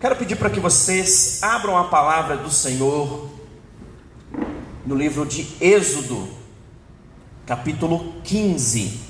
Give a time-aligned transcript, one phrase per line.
[0.00, 3.30] Quero pedir para que vocês abram a palavra do Senhor
[4.84, 6.28] no livro de Êxodo,
[7.46, 9.00] capítulo 15.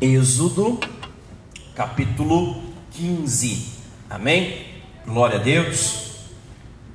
[0.00, 0.78] Êxodo,
[1.74, 2.62] capítulo
[2.92, 3.72] 15.
[4.08, 4.66] Amém?
[5.04, 6.30] Glória a Deus.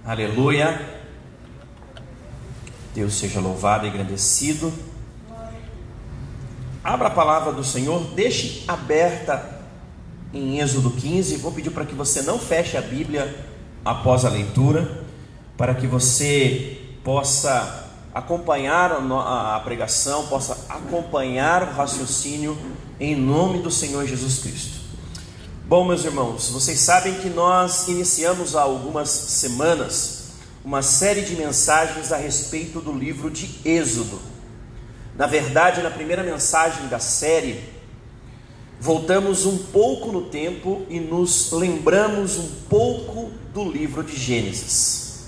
[0.05, 1.03] Aleluia.
[2.95, 4.71] Deus seja louvado e agradecido.
[6.89, 9.61] Abra a palavra do Senhor, deixe aberta
[10.33, 11.37] em Êxodo 15.
[11.37, 13.45] Vou pedir para que você não feche a Bíblia
[13.85, 15.05] após a leitura,
[15.55, 22.57] para que você possa acompanhar a pregação, possa acompanhar o raciocínio
[22.99, 24.79] em nome do Senhor Jesus Cristo.
[25.67, 30.31] Bom, meus irmãos, vocês sabem que nós iniciamos há algumas semanas
[30.65, 34.38] uma série de mensagens a respeito do livro de Êxodo.
[35.19, 37.61] Na verdade, na primeira mensagem da série,
[38.79, 45.25] voltamos um pouco no tempo e nos lembramos um pouco do livro de Gênesis.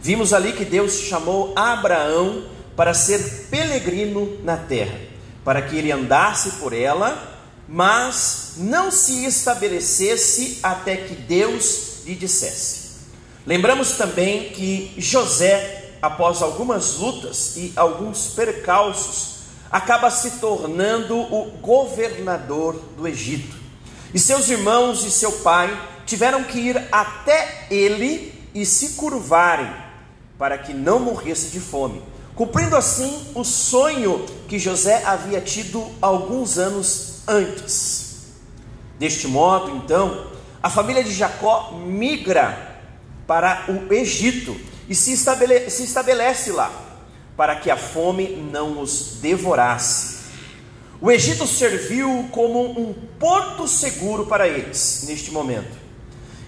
[0.00, 4.98] Vimos ali que Deus chamou Abraão para ser peregrino na terra,
[5.44, 12.88] para que ele andasse por ela, mas não se estabelecesse até que Deus lhe dissesse.
[13.46, 19.38] Lembramos também que José, após algumas lutas e alguns percalços,
[19.70, 23.56] acaba se tornando o governador do Egito.
[24.12, 29.70] E seus irmãos e seu pai tiveram que ir até ele e se curvarem
[30.38, 32.02] para que não morresse de fome,
[32.34, 38.28] cumprindo assim o sonho que José havia tido alguns anos antes.
[38.98, 40.28] Deste modo, então,
[40.62, 42.80] a família de Jacó migra
[43.26, 44.56] para o Egito
[44.88, 46.70] e se estabelece, se estabelece lá
[47.36, 50.18] para que a fome não os devorasse.
[51.00, 55.78] O Egito serviu como um porto seguro para eles neste momento.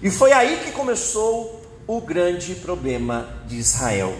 [0.03, 4.13] E foi aí que começou o grande problema de Israel.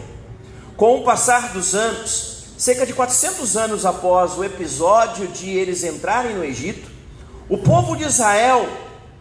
[0.78, 6.36] Com o passar dos anos, cerca de 400 anos após o episódio de eles entrarem
[6.36, 6.90] no Egito,
[7.50, 8.70] o povo de Israel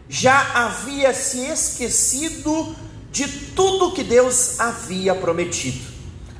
[0.08, 2.76] já havia se esquecido
[3.10, 5.84] de tudo que Deus havia prometido.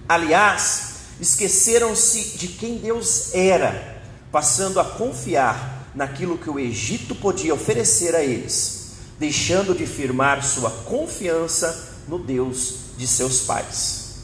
[0.08, 4.00] Aliás, esqueceram-se de quem Deus era,
[4.31, 10.70] passando a confiar naquilo que o Egito podia oferecer a eles, deixando de firmar sua
[10.70, 14.14] confiança no Deus de seus pais.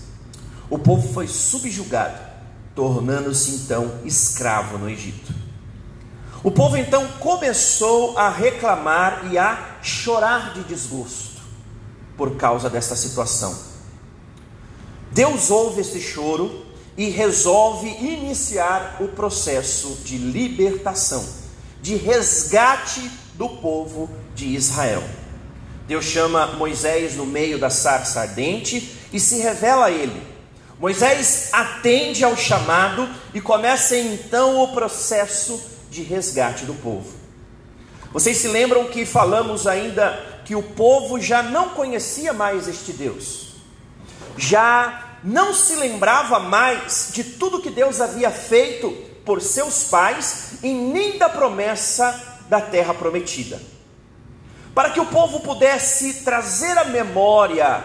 [0.70, 2.18] O povo foi subjugado,
[2.74, 5.34] tornando-se então escravo no Egito.
[6.42, 11.25] O povo então começou a reclamar e a chorar de desgosto
[12.16, 13.56] por causa desta situação.
[15.12, 16.66] Deus ouve esse choro
[16.97, 21.25] e resolve iniciar o processo de libertação,
[21.81, 25.03] de resgate do povo de Israel.
[25.87, 30.21] Deus chama Moisés no meio da sarça ardente e se revela a ele.
[30.78, 37.15] Moisés atende ao chamado e começa então o processo de resgate do povo.
[38.12, 43.48] Vocês se lembram que falamos ainda que o povo já não conhecia mais este Deus,
[44.38, 48.90] já não se lembrava mais de tudo que Deus havia feito
[49.24, 53.60] por seus pais e nem da promessa da terra prometida.
[54.72, 57.84] Para que o povo pudesse trazer à memória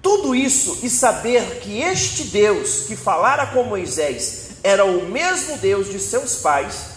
[0.00, 5.90] tudo isso e saber que este Deus que falara com Moisés era o mesmo Deus
[5.90, 6.90] de seus pais,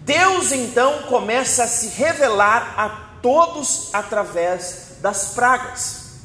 [0.00, 6.18] Deus então começa a se revelar a todos através das pragas,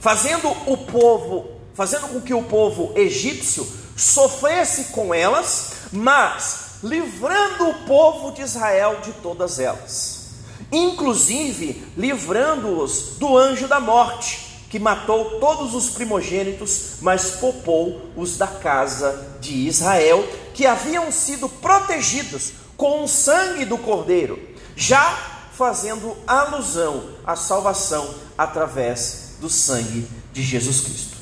[0.00, 3.64] fazendo o povo fazendo com que o povo egípcio
[3.94, 10.30] sofresse com elas, mas livrando o povo de Israel de todas elas,
[10.72, 18.48] inclusive livrando-os do anjo da morte, que matou todos os primogênitos, mas poupou os da
[18.48, 24.40] casa de Israel, que haviam sido protegidos com o sangue do cordeiro,
[24.74, 31.16] já fazendo alusão à salvação através do sangue de Jesus Cristo.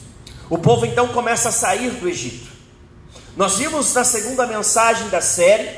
[0.51, 2.51] O povo então começa a sair do Egito.
[3.37, 5.69] Nós vimos na segunda mensagem da série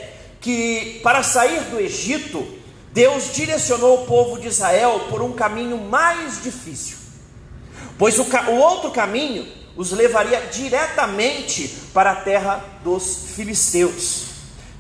[0.41, 2.47] que para sair do Egito,
[2.93, 6.97] Deus direcionou o povo de Israel por um caminho mais difícil,
[7.99, 14.25] pois o, o outro caminho os levaria diretamente para a terra dos filisteus,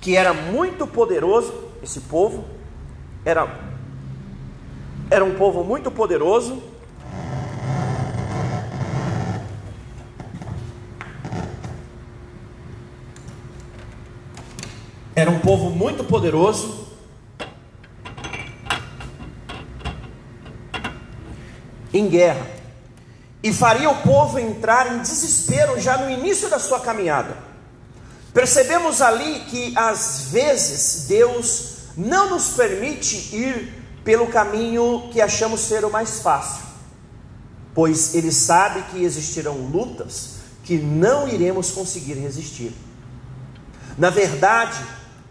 [0.01, 1.53] que era muito poderoso,
[1.83, 2.56] esse povo
[3.27, 3.49] era,
[5.11, 6.63] era um povo muito poderoso.
[15.13, 16.87] Era um povo muito poderoso.
[21.93, 22.47] Em guerra.
[23.43, 27.37] E faria o povo entrar em desespero já no início da sua caminhada.
[28.33, 33.73] Percebemos ali que às vezes Deus não nos permite ir
[34.05, 36.65] pelo caminho que achamos ser o mais fácil,
[37.75, 42.73] pois Ele sabe que existirão lutas que não iremos conseguir resistir.
[43.97, 44.79] Na verdade,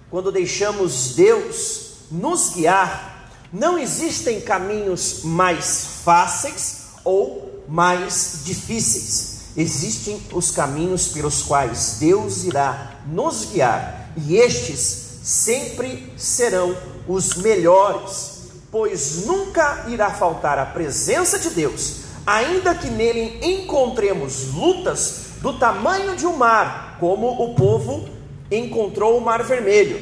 [0.09, 9.35] quando deixamos Deus nos guiar, não existem caminhos mais fáceis ou mais difíceis.
[9.56, 16.77] Existem os caminhos pelos quais Deus irá nos guiar, e estes sempre serão
[17.07, 25.30] os melhores, pois nunca irá faltar a presença de Deus, ainda que nele encontremos lutas
[25.42, 28.07] do tamanho de um mar, como o povo
[28.51, 30.00] encontrou o Mar Vermelho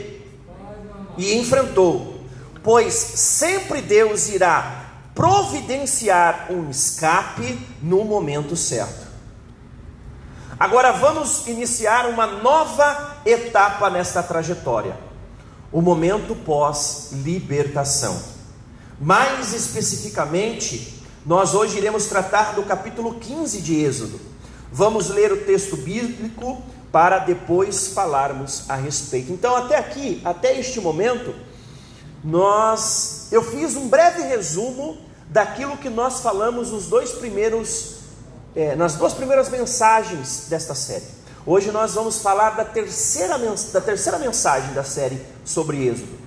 [1.17, 2.19] e enfrentou,
[2.61, 9.07] pois sempre Deus irá providenciar um escape no momento certo.
[10.59, 15.12] Agora vamos iniciar uma nova etapa nesta trajetória,
[15.73, 18.21] o momento pós-libertação.
[19.01, 24.21] Mais especificamente, nós hoje iremos tratar do capítulo 15 de Êxodo.
[24.71, 26.61] Vamos ler o texto bíblico
[26.91, 29.33] para depois falarmos a respeito.
[29.33, 31.33] Então, até aqui, até este momento,
[32.23, 34.97] nós eu fiz um breve resumo
[35.27, 37.95] daquilo que nós falamos nos dois primeiros
[38.55, 41.22] é, nas duas primeiras mensagens desta série.
[41.45, 46.17] Hoje nós vamos falar da terceira, da terceira mensagem da série sobre Êxodo.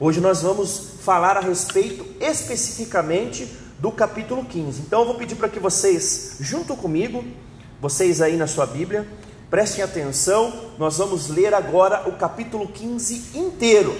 [0.00, 3.46] Hoje nós vamos falar a respeito especificamente
[3.78, 4.80] do capítulo 15.
[4.80, 7.24] Então eu vou pedir para que vocês, junto comigo,
[7.80, 9.06] vocês aí na sua Bíblia,
[9.54, 13.96] Prestem atenção, nós vamos ler agora o capítulo 15 inteiro.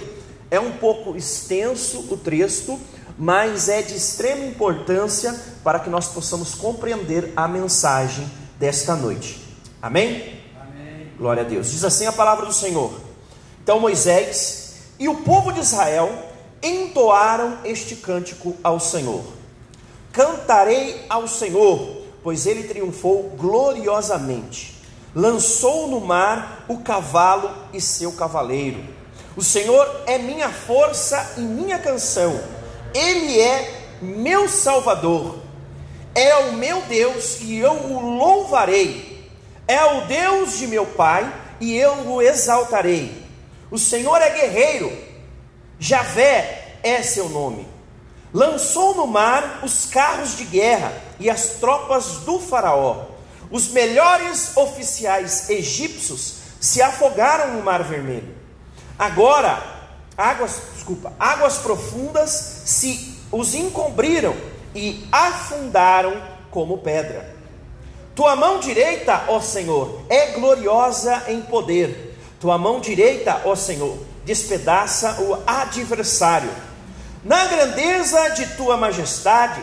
[0.51, 2.77] É um pouco extenso o texto,
[3.17, 5.33] mas é de extrema importância
[5.63, 8.29] para que nós possamos compreender a mensagem
[8.59, 9.41] desta noite.
[9.81, 10.44] Amém?
[11.17, 11.71] Glória a Deus.
[11.71, 12.93] Diz assim a palavra do Senhor.
[13.63, 16.09] Então Moisés e o povo de Israel
[16.61, 19.23] entoaram este cântico ao Senhor.
[20.11, 24.75] Cantarei ao Senhor, pois ele triunfou gloriosamente
[25.15, 28.83] lançou no mar o cavalo e seu cavaleiro.
[29.35, 32.37] O Senhor é minha força e minha canção,
[32.93, 35.37] Ele é meu Salvador,
[36.13, 39.14] é o meu Deus e eu o louvarei,
[39.67, 43.25] é o Deus de meu Pai e eu o exaltarei.
[43.71, 44.91] O Senhor é guerreiro,
[45.79, 47.67] Javé é seu nome.
[48.33, 53.15] Lançou no mar os carros de guerra e as tropas do Faraó
[53.49, 58.35] os melhores oficiais egípcios se afogaram no Mar Vermelho.
[58.97, 59.61] Agora,
[60.17, 62.31] águas, desculpa, águas profundas
[62.65, 64.35] se os encobriram
[64.73, 67.34] e afundaram como pedra.
[68.15, 72.17] Tua mão direita, ó Senhor, é gloriosa em poder.
[72.39, 76.49] Tua mão direita, ó Senhor, despedaça o adversário.
[77.25, 79.61] Na grandeza de tua majestade,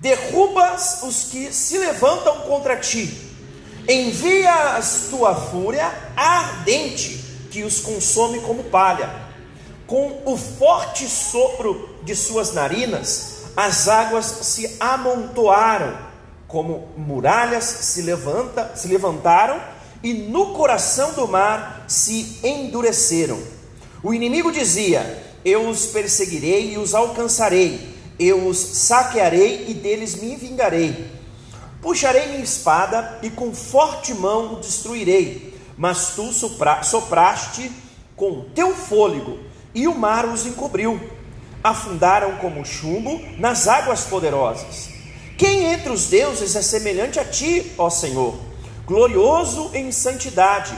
[0.00, 3.30] derrubas os que se levantam contra ti,
[3.88, 7.22] envias tua fúria ardente
[7.52, 9.08] que os consome como palha.
[9.86, 16.10] Com o forte sopro de suas narinas, as águas se amontoaram,
[16.52, 19.60] como muralhas se, levanta, se levantaram,
[20.04, 23.40] e no coração do mar se endureceram.
[24.04, 30.36] O inimigo dizia: Eu os perseguirei e os alcançarei eu os saquearei e deles me
[30.36, 31.10] vingarei.
[31.80, 35.58] Puxarei minha espada e com forte mão o destruirei.
[35.76, 37.72] Mas tu sopraste
[38.14, 39.40] com teu fôlego
[39.74, 41.00] e o mar os encobriu.
[41.64, 44.91] Afundaram como chumbo nas águas poderosas.
[45.36, 48.34] Quem entre os deuses é semelhante a ti, ó Senhor?
[48.86, 50.74] Glorioso em santidade,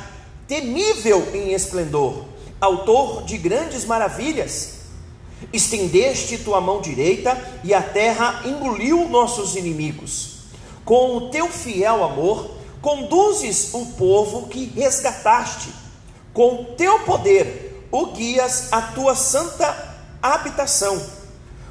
[0.46, 2.24] temível em esplendor,
[2.60, 4.74] autor de grandes maravilhas
[5.52, 10.34] Estendeste tua mão direita e a terra engoliu nossos inimigos.
[10.84, 15.70] Com o teu fiel amor, conduzes o povo que resgataste.
[16.32, 21.00] Com teu poder, o guias à tua santa habitação.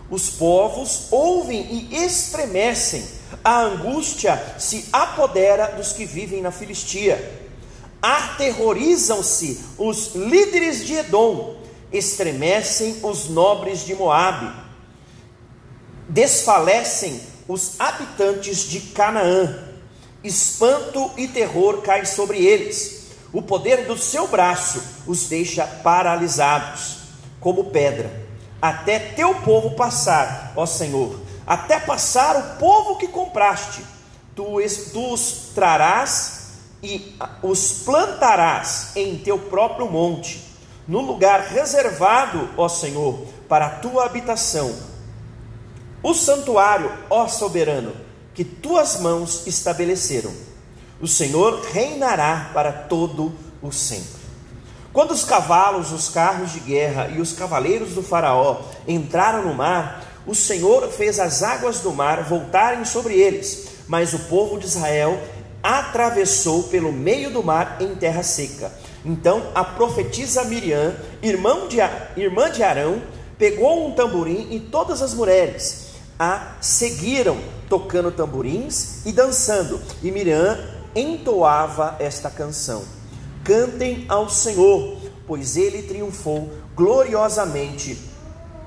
[0.10, 3.06] Os povos ouvem e estremecem,
[3.44, 7.42] a angústia se apodera dos que vivem na Filistia.
[8.02, 11.56] Aterrorizam-se os líderes de Edom.
[11.92, 14.52] Estremecem os nobres de Moabe,
[16.10, 19.68] desfalecem os habitantes de Canaã,
[20.24, 26.98] espanto e terror cai sobre eles, o poder do seu braço os deixa paralisados,
[27.40, 28.23] como pedra,
[28.64, 33.84] até teu povo passar, ó Senhor, até passar o povo que compraste.
[34.34, 34.46] Tu,
[34.94, 36.52] tu os trarás
[36.82, 40.42] e os plantarás em teu próprio monte,
[40.88, 44.74] no lugar reservado, ó Senhor, para a tua habitação.
[46.02, 47.94] O santuário, ó soberano,
[48.34, 50.32] que tuas mãos estabeleceram.
[51.02, 54.23] O Senhor reinará para todo o sempre.
[54.94, 60.06] Quando os cavalos, os carros de guerra e os cavaleiros do Faraó entraram no mar,
[60.28, 65.20] o Senhor fez as águas do mar voltarem sobre eles, mas o povo de Israel
[65.64, 68.72] atravessou pelo meio do mar em terra seca.
[69.04, 71.78] Então a profetisa Miriam, irmã de,
[72.16, 73.02] irmã de Arão,
[73.38, 75.88] pegou um tamborim e todas as mulheres
[76.20, 79.82] a seguiram, tocando tamborins e dançando.
[80.04, 80.58] E Miriam
[80.96, 82.84] entoava esta canção:
[83.44, 84.98] Cantem ao Senhor,
[85.28, 88.00] pois ele triunfou gloriosamente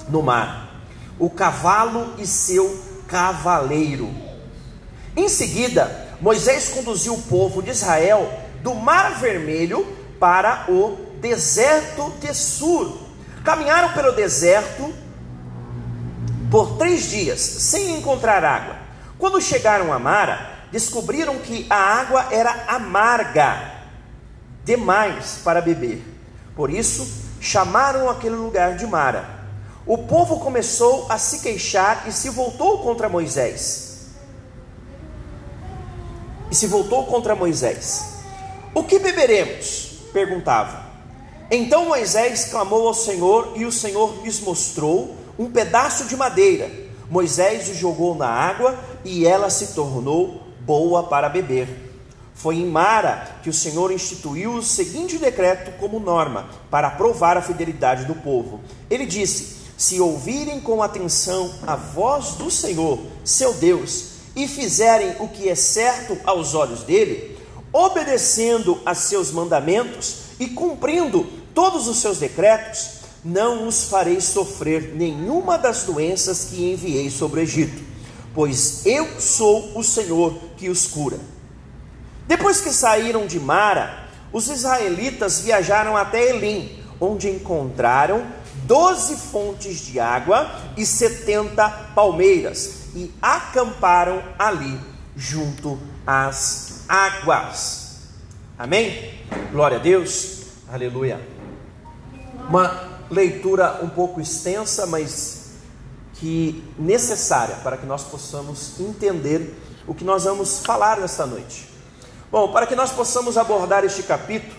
[0.08, 0.82] no mar.
[1.18, 2.78] O cavalo e seu
[3.08, 4.10] cavaleiro.
[5.16, 8.30] Em seguida, Moisés conduziu o povo de Israel
[8.62, 9.86] do Mar Vermelho
[10.20, 12.98] para o deserto de Sur.
[13.42, 14.92] Caminharam pelo deserto
[16.50, 18.76] por três dias, sem encontrar água.
[19.18, 23.75] Quando chegaram a Mara, descobriram que a água era amarga
[24.66, 26.02] demais para beber.
[26.56, 27.06] Por isso,
[27.40, 29.24] chamaram aquele lugar de Mara.
[29.86, 34.08] O povo começou a se queixar e se voltou contra Moisés.
[36.50, 38.16] E se voltou contra Moisés.
[38.74, 40.00] O que beberemos?
[40.12, 40.84] perguntava.
[41.50, 46.68] Então Moisés clamou ao Senhor e o Senhor lhes mostrou um pedaço de madeira.
[47.08, 51.85] Moisés o jogou na água e ela se tornou boa para beber.
[52.36, 57.42] Foi em Mara que o Senhor instituiu o seguinte decreto como norma para provar a
[57.42, 58.60] fidelidade do povo.
[58.90, 65.28] Ele disse: Se ouvirem com atenção a voz do Senhor, seu Deus, e fizerem o
[65.28, 67.38] que é certo aos olhos dele,
[67.72, 75.56] obedecendo a seus mandamentos e cumprindo todos os seus decretos, não os farei sofrer nenhuma
[75.56, 77.82] das doenças que enviei sobre o Egito,
[78.34, 81.18] pois eu sou o Senhor que os cura.
[82.26, 88.26] Depois que saíram de Mara, os israelitas viajaram até Elim, onde encontraram
[88.64, 94.80] doze fontes de água e setenta palmeiras, e acamparam ali,
[95.14, 97.98] junto às águas.
[98.58, 99.14] Amém?
[99.52, 100.42] Glória a Deus.
[100.72, 101.20] Aleluia.
[102.48, 105.50] Uma leitura um pouco extensa, mas
[106.14, 109.54] que necessária para que nós possamos entender
[109.86, 111.75] o que nós vamos falar nesta noite.
[112.30, 114.56] Bom, para que nós possamos abordar este capítulo,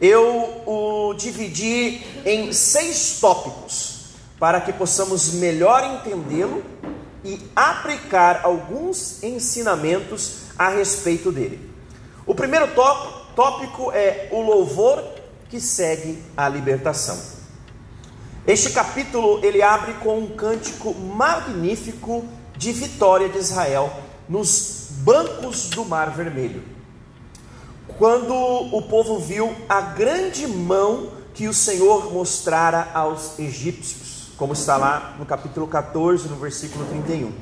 [0.00, 6.62] eu o dividi em seis tópicos para que possamos melhor entendê-lo
[7.24, 11.70] e aplicar alguns ensinamentos a respeito dele.
[12.26, 12.68] O primeiro
[13.34, 15.02] tópico é o louvor
[15.48, 17.18] que segue a libertação.
[18.46, 22.26] Este capítulo ele abre com um cântico magnífico
[22.58, 23.90] de vitória de Israel
[24.28, 26.73] nos bancos do Mar Vermelho.
[27.98, 34.76] Quando o povo viu a grande mão que o Senhor mostrara aos egípcios, como está
[34.76, 37.32] lá no capítulo 14, no versículo 31.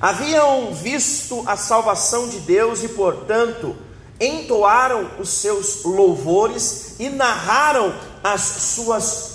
[0.00, 3.76] Haviam visto a salvação de Deus e, portanto,
[4.18, 9.30] entoaram os seus louvores e narraram as suas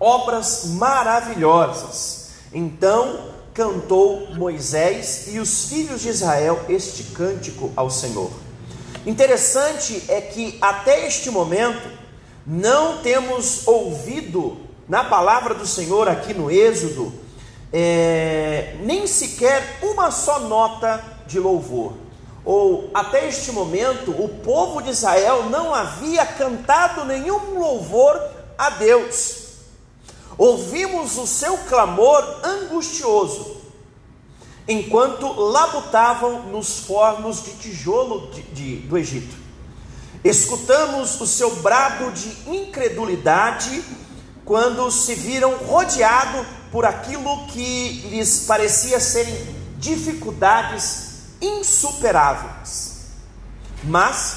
[0.00, 2.30] obras maravilhosas.
[2.52, 8.41] Então cantou Moisés e os filhos de Israel este cântico ao Senhor.
[9.06, 11.88] Interessante é que até este momento
[12.46, 17.12] não temos ouvido na palavra do Senhor aqui no Êxodo
[17.72, 21.94] é, nem sequer uma só nota de louvor.
[22.44, 28.20] Ou até este momento o povo de Israel não havia cantado nenhum louvor
[28.58, 29.42] a Deus
[30.42, 33.61] ouvimos o seu clamor angustioso,
[34.66, 39.34] enquanto labutavam nos fornos de tijolo de, de, do Egito.
[40.24, 43.82] Escutamos o seu brado de incredulidade
[44.44, 49.34] quando se viram rodeados por aquilo que lhes parecia serem
[49.78, 53.08] dificuldades insuperáveis.
[53.82, 54.36] Mas,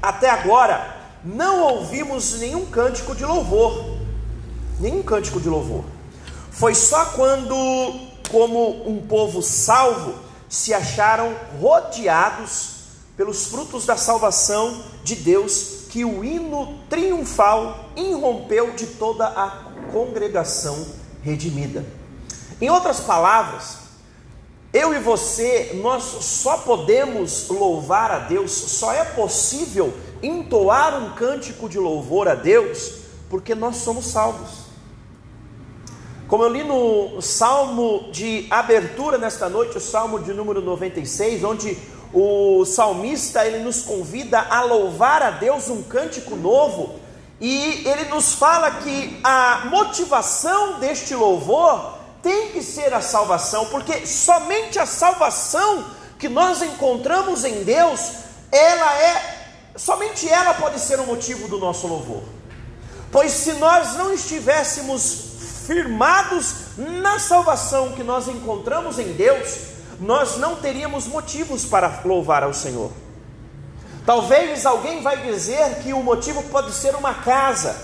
[0.00, 3.96] até agora, não ouvimos nenhum cântico de louvor
[4.78, 5.84] nenhum cântico de louvor.
[6.50, 7.54] Foi só quando,
[8.30, 10.14] como um povo salvo,
[10.48, 12.76] se acharam rodeados
[13.16, 20.86] pelos frutos da salvação de Deus, que o hino triunfal irrompeu de toda a congregação
[21.22, 21.84] redimida.
[22.60, 23.86] Em outras palavras,
[24.72, 29.90] Eu e você, nós só podemos louvar a Deus, só é possível
[30.22, 32.92] entoar um cântico de louvor a Deus,
[33.30, 34.65] porque nós somos salvos.
[36.28, 41.78] Como eu li no salmo de abertura nesta noite, o salmo de número 96, onde
[42.12, 46.96] o salmista ele nos convida a louvar a Deus um cântico novo,
[47.40, 54.04] e ele nos fala que a motivação deste louvor tem que ser a salvação, porque
[54.04, 55.84] somente a salvação
[56.18, 58.00] que nós encontramos em Deus,
[58.50, 62.24] ela é, somente ela pode ser o motivo do nosso louvor.
[63.12, 65.25] Pois se nós não estivéssemos
[65.66, 69.58] firmados na salvação que nós encontramos em Deus,
[70.00, 72.90] nós não teríamos motivos para louvar ao Senhor.
[74.04, 77.76] Talvez alguém vai dizer que o motivo pode ser uma casa,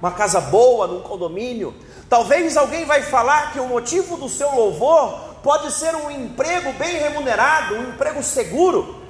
[0.00, 1.74] uma casa boa, num condomínio.
[2.08, 6.98] Talvez alguém vai falar que o motivo do seu louvor pode ser um emprego bem
[6.98, 9.00] remunerado, um emprego seguro.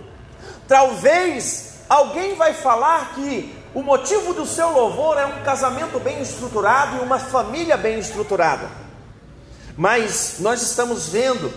[0.67, 6.97] Talvez alguém vai falar que o motivo do seu louvor é um casamento bem estruturado
[6.97, 8.69] e uma família bem estruturada.
[9.77, 11.53] Mas nós estamos vendo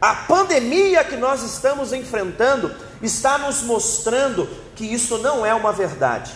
[0.00, 6.32] a pandemia que nós estamos enfrentando está nos mostrando que isso não é uma verdade.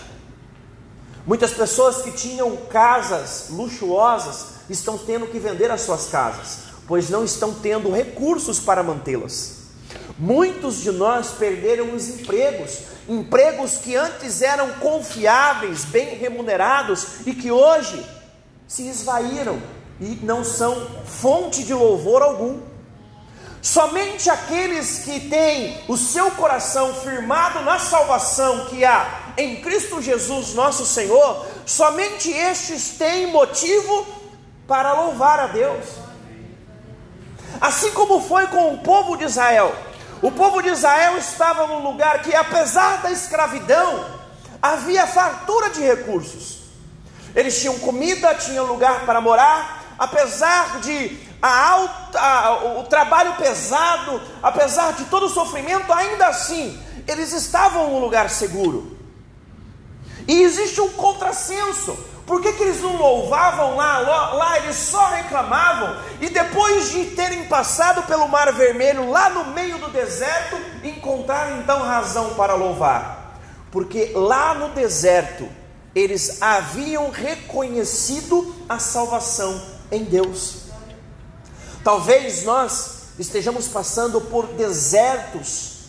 [1.24, 7.24] Muitas pessoas que tinham casas luxuosas estão tendo que vender as suas casas, pois não
[7.24, 9.62] estão tendo recursos para mantê-las.
[10.18, 17.50] Muitos de nós perderam os empregos, empregos que antes eram confiáveis, bem remunerados e que
[17.50, 18.04] hoje
[18.66, 19.60] se esvaíram
[20.00, 22.60] e não são fonte de louvor algum.
[23.60, 30.52] Somente aqueles que têm o seu coração firmado na salvação que há em Cristo Jesus,
[30.54, 34.04] nosso Senhor, somente estes têm motivo
[34.66, 35.84] para louvar a Deus.
[37.60, 39.72] Assim como foi com o povo de Israel,
[40.22, 44.06] o povo de Israel estava num lugar que, apesar da escravidão,
[44.62, 46.60] havia fartura de recursos.
[47.34, 54.92] Eles tinham comida, tinham lugar para morar, apesar de a alta, o trabalho pesado, apesar
[54.92, 58.96] de todo o sofrimento, ainda assim, eles estavam num lugar seguro.
[60.26, 61.96] E existe um contrassenso.
[62.26, 64.32] Por que, que eles não louvavam lá, lá?
[64.32, 65.96] Lá eles só reclamavam.
[66.20, 71.80] E depois de terem passado pelo Mar Vermelho, lá no meio do deserto, encontraram então
[71.80, 73.38] razão para louvar.
[73.70, 75.48] Porque lá no deserto,
[75.94, 80.62] eles haviam reconhecido a salvação em Deus.
[81.82, 85.80] Talvez nós estejamos passando por desertos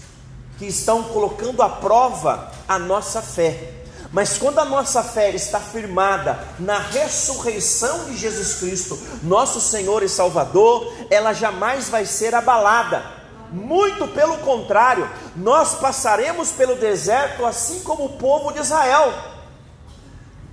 [0.57, 3.82] que estão colocando à prova a nossa fé.
[4.13, 10.07] Mas quando a nossa fé está firmada na ressurreição de Jesus Cristo, nosso Senhor e
[10.07, 13.03] Salvador, ela jamais vai ser abalada.
[13.51, 19.11] Muito pelo contrário, nós passaremos pelo deserto assim como o povo de Israel.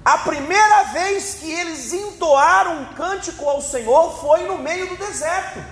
[0.02, 5.62] A primeira vez que eles entoaram um cântico ao Senhor foi no meio do deserto.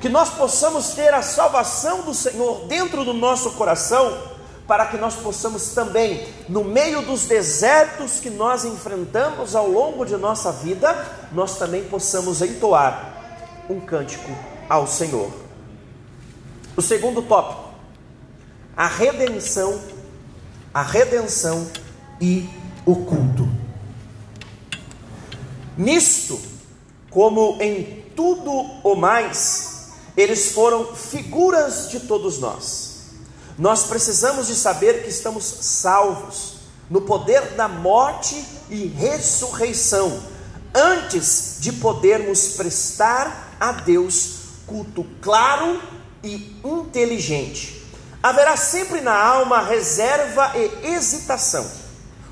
[0.00, 4.37] Que nós possamos ter a salvação do Senhor dentro do nosso coração
[4.68, 10.14] para que nós possamos também, no meio dos desertos que nós enfrentamos ao longo de
[10.18, 10.94] nossa vida,
[11.32, 14.30] nós também possamos entoar um cântico
[14.68, 15.32] ao Senhor.
[16.76, 17.70] O segundo tópico,
[18.76, 19.80] a redenção,
[20.72, 21.66] a redenção
[22.20, 22.46] e
[22.84, 23.48] o culto.
[25.78, 26.38] Nisto,
[27.08, 28.50] como em tudo
[28.84, 32.87] o mais, eles foram figuras de todos nós
[33.58, 40.22] nós precisamos de saber que estamos salvos no poder da morte e ressurreição,
[40.72, 45.82] antes de podermos prestar a Deus culto claro
[46.22, 47.84] e inteligente.
[48.22, 51.68] Haverá sempre na alma reserva e hesitação,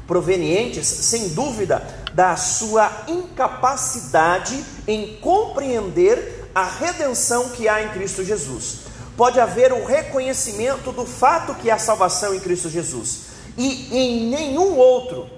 [0.07, 1.83] provenientes, sem dúvida,
[2.15, 8.86] da sua incapacidade em compreender a redenção que há em Cristo Jesus
[9.17, 13.27] pode haver o reconhecimento do fato que há salvação em Cristo Jesus
[13.57, 15.29] e em nenhum outro.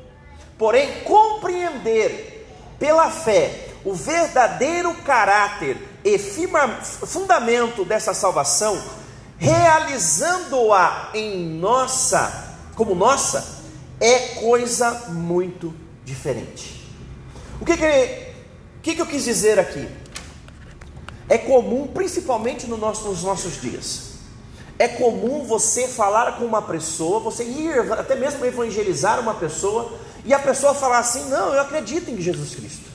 [0.59, 2.47] Porém, compreender
[2.79, 8.83] pela fé o verdadeiro caráter e fundamento dessa salvação,
[9.39, 13.63] realizando-a em nossa, como nossa,
[14.01, 16.89] é coisa muito diferente.
[17.61, 18.33] O que, que,
[18.83, 19.89] que, que eu quis dizer aqui?
[21.29, 24.09] É comum, principalmente no nosso, nos nossos dias,
[24.79, 30.33] é comum você falar com uma pessoa, você ir até mesmo evangelizar uma pessoa, e
[30.33, 32.89] a pessoa falar assim: Não, eu acredito em Jesus Cristo.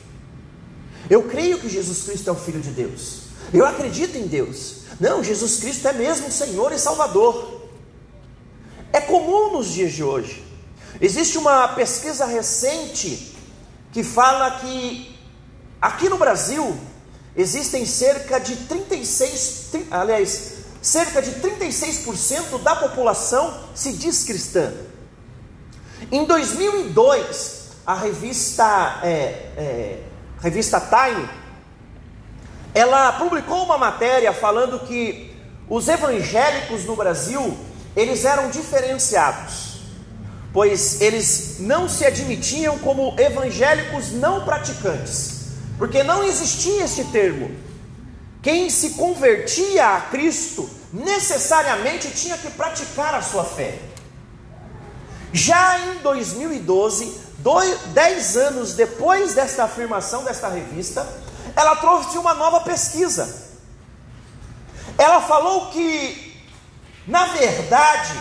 [1.09, 3.23] Eu creio que Jesus Cristo é o Filho de Deus.
[3.53, 4.83] Eu acredito em Deus.
[4.99, 7.61] Não, Jesus Cristo é mesmo Senhor e Salvador.
[8.91, 10.43] É comum nos dias de hoje.
[11.01, 13.35] Existe uma pesquisa recente
[13.91, 15.19] que fala que
[15.81, 16.77] aqui no Brasil
[17.35, 24.71] existem cerca de 36, aliás, cerca de 36% da população se diz cristã.
[26.11, 29.07] Em 2002, a revista, é,
[29.57, 29.99] é,
[30.41, 31.27] revista Time,
[32.73, 35.33] ela publicou uma matéria falando que
[35.69, 37.57] os evangélicos no Brasil,
[37.95, 39.79] eles eram diferenciados,
[40.51, 45.32] pois eles não se admitiam como evangélicos não praticantes,
[45.83, 47.53] porque não existia este termo.
[48.41, 53.77] Quem se convertia a Cristo necessariamente tinha que praticar a sua fé.
[55.33, 61.05] Já em 2012, dois, dez anos depois desta afirmação desta revista,
[61.53, 63.51] ela trouxe uma nova pesquisa.
[64.97, 66.41] Ela falou que,
[67.05, 68.13] na verdade,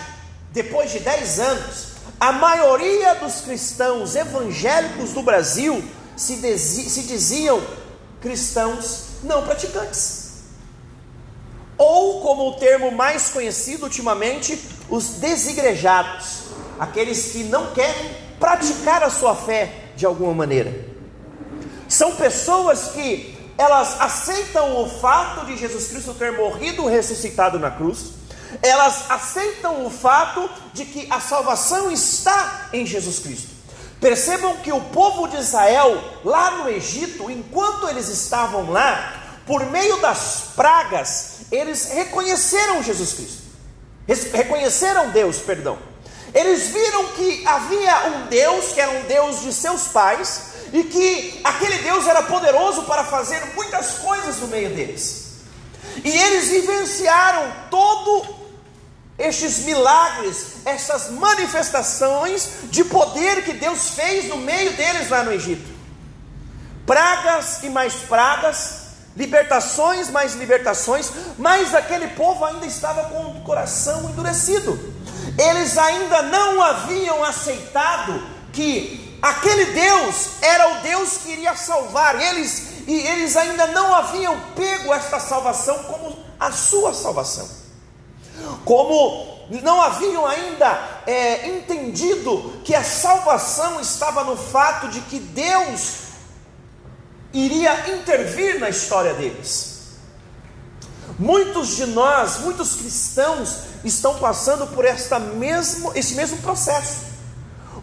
[0.51, 7.62] depois de dez anos, a maioria dos cristãos evangélicos do Brasil se, se diziam
[8.20, 10.33] cristãos não praticantes.
[11.77, 16.42] Ou, como o termo mais conhecido ultimamente, os desigrejados,
[16.79, 20.92] aqueles que não querem praticar a sua fé de alguma maneira.
[21.88, 28.12] São pessoas que elas aceitam o fato de Jesus Cristo ter morrido ressuscitado na cruz,
[28.61, 33.51] elas aceitam o fato de que a salvação está em Jesus Cristo.
[34.02, 39.98] Percebam que o povo de Israel, lá no Egito, enquanto eles estavam lá, por meio
[39.98, 43.42] das pragas, eles reconheceram Jesus Cristo,
[44.32, 45.78] reconheceram Deus, perdão.
[46.34, 51.40] Eles viram que havia um Deus que era um Deus de seus pais e que
[51.44, 55.42] aquele Deus era poderoso para fazer muitas coisas no meio deles.
[56.02, 58.41] E eles vivenciaram todo
[59.22, 65.70] estes milagres, essas manifestações de poder que Deus fez no meio deles lá no Egito.
[66.85, 68.82] Pragas e mais pragas,
[69.16, 74.92] libertações, mais libertações, mas aquele povo ainda estava com o coração endurecido.
[75.38, 78.20] Eles ainda não haviam aceitado
[78.52, 82.20] que aquele Deus era o Deus que iria salvar.
[82.20, 87.62] Eles e eles ainda não haviam pego esta salvação como a sua salvação.
[88.64, 96.03] Como não haviam ainda é, entendido que a salvação estava no fato de que Deus
[97.33, 99.72] iria intervir na história deles.
[101.18, 107.12] Muitos de nós, muitos cristãos, estão passando por esta mesmo, esse mesmo processo.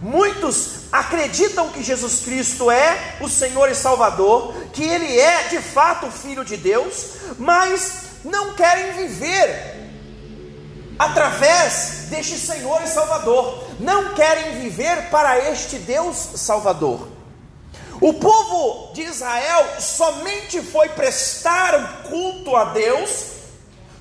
[0.01, 6.07] Muitos acreditam que Jesus Cristo é o Senhor e Salvador, que Ele é de fato
[6.07, 7.05] o Filho de Deus,
[7.37, 9.78] mas não querem viver
[10.99, 17.07] através deste Senhor e Salvador, não querem viver para este Deus Salvador.
[18.01, 23.27] O povo de Israel somente foi prestar um culto a Deus,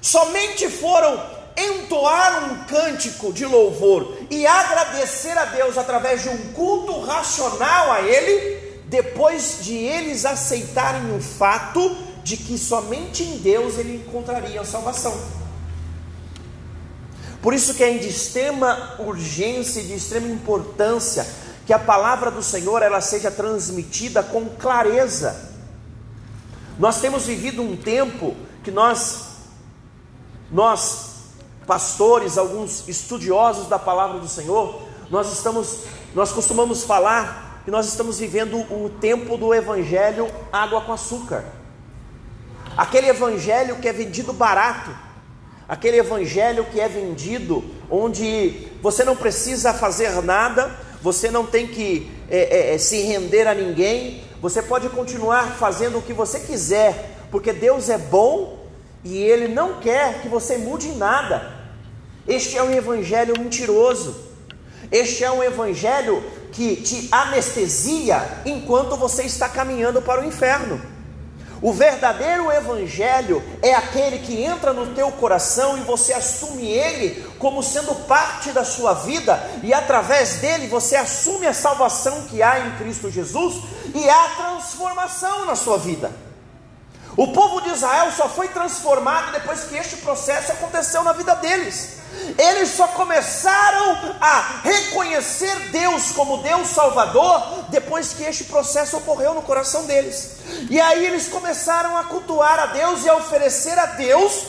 [0.02, 7.00] somente foram entoar um cântico de louvor e agradecer a Deus através de um culto
[7.00, 13.96] racional a Ele, depois de eles aceitarem o fato de que somente em Deus ele
[13.96, 15.47] encontraria a salvação.
[17.40, 21.26] Por isso que é de extrema urgência e de extrema importância
[21.66, 25.52] que a palavra do Senhor ela seja transmitida com clareza.
[26.78, 29.26] Nós temos vivido um tempo que nós
[30.50, 31.08] nós
[31.66, 35.80] pastores, alguns estudiosos da palavra do Senhor, nós estamos
[36.14, 41.44] nós costumamos falar que nós estamos vivendo o tempo do evangelho água com açúcar.
[42.76, 44.90] Aquele evangelho que é vendido barato,
[45.68, 52.10] aquele evangelho que é vendido onde você não precisa fazer nada, você não tem que
[52.30, 57.26] é, é, é, se render a ninguém, você pode continuar fazendo o que você quiser,
[57.30, 58.66] porque Deus é bom
[59.04, 61.56] e Ele não quer que você mude nada.
[62.26, 64.16] Este é um evangelho mentiroso,
[64.90, 70.80] este é um evangelho que te anestesia enquanto você está caminhando para o inferno.
[71.60, 77.62] O verdadeiro evangelho é aquele que entra no teu coração e você assume ele como
[77.62, 82.76] sendo parte da sua vida e através dele você assume a salvação que há em
[82.76, 83.62] Cristo Jesus
[83.94, 86.27] e há transformação na sua vida.
[87.18, 91.94] O povo de Israel só foi transformado depois que este processo aconteceu na vida deles.
[92.38, 99.42] Eles só começaram a reconhecer Deus como Deus Salvador depois que este processo ocorreu no
[99.42, 100.36] coração deles.
[100.70, 104.44] E aí eles começaram a cultuar a Deus e a oferecer a Deus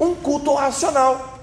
[0.00, 1.40] um culto racional.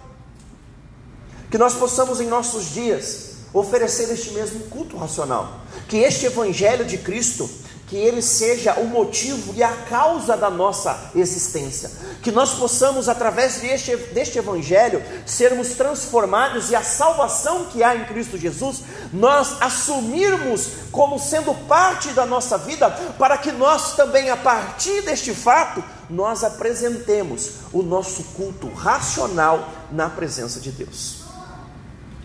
[1.52, 5.60] Que nós possamos em nossos dias oferecer este mesmo culto racional.
[5.88, 7.48] Que este evangelho de Cristo
[7.88, 11.92] que ele seja o motivo e a causa da nossa existência.
[12.22, 18.06] Que nós possamos, através deste, deste Evangelho, sermos transformados e a salvação que há em
[18.06, 18.82] Cristo Jesus,
[19.14, 25.34] nós assumirmos como sendo parte da nossa vida, para que nós também, a partir deste
[25.34, 31.24] fato, nós apresentemos o nosso culto racional na presença de Deus.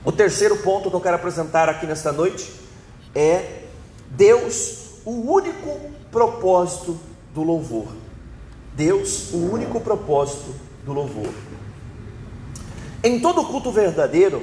[0.03, 2.51] O terceiro ponto que eu quero apresentar aqui nesta noite
[3.15, 3.65] é
[4.09, 5.79] Deus o único
[6.11, 6.99] propósito
[7.35, 7.89] do louvor.
[8.75, 11.33] Deus, o único propósito do louvor.
[13.03, 14.43] Em todo culto verdadeiro,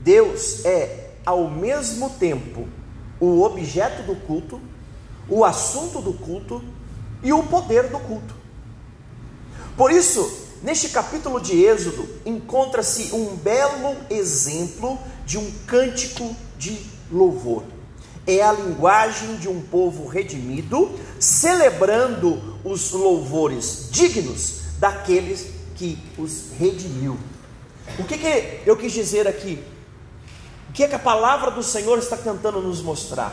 [0.00, 2.66] Deus é ao mesmo tempo
[3.20, 4.60] o objeto do culto,
[5.28, 6.62] o assunto do culto
[7.22, 8.34] e o poder do culto.
[9.76, 16.78] Por isso, neste capítulo de Êxodo, encontra-se um belo exemplo de um cântico de
[17.10, 17.64] louvor
[18.28, 27.18] é a linguagem de um povo redimido, celebrando os louvores dignos daqueles que os redimiu.
[27.98, 29.64] O que, que eu quis dizer aqui?
[30.68, 33.32] O que, é que a palavra do Senhor está tentando nos mostrar?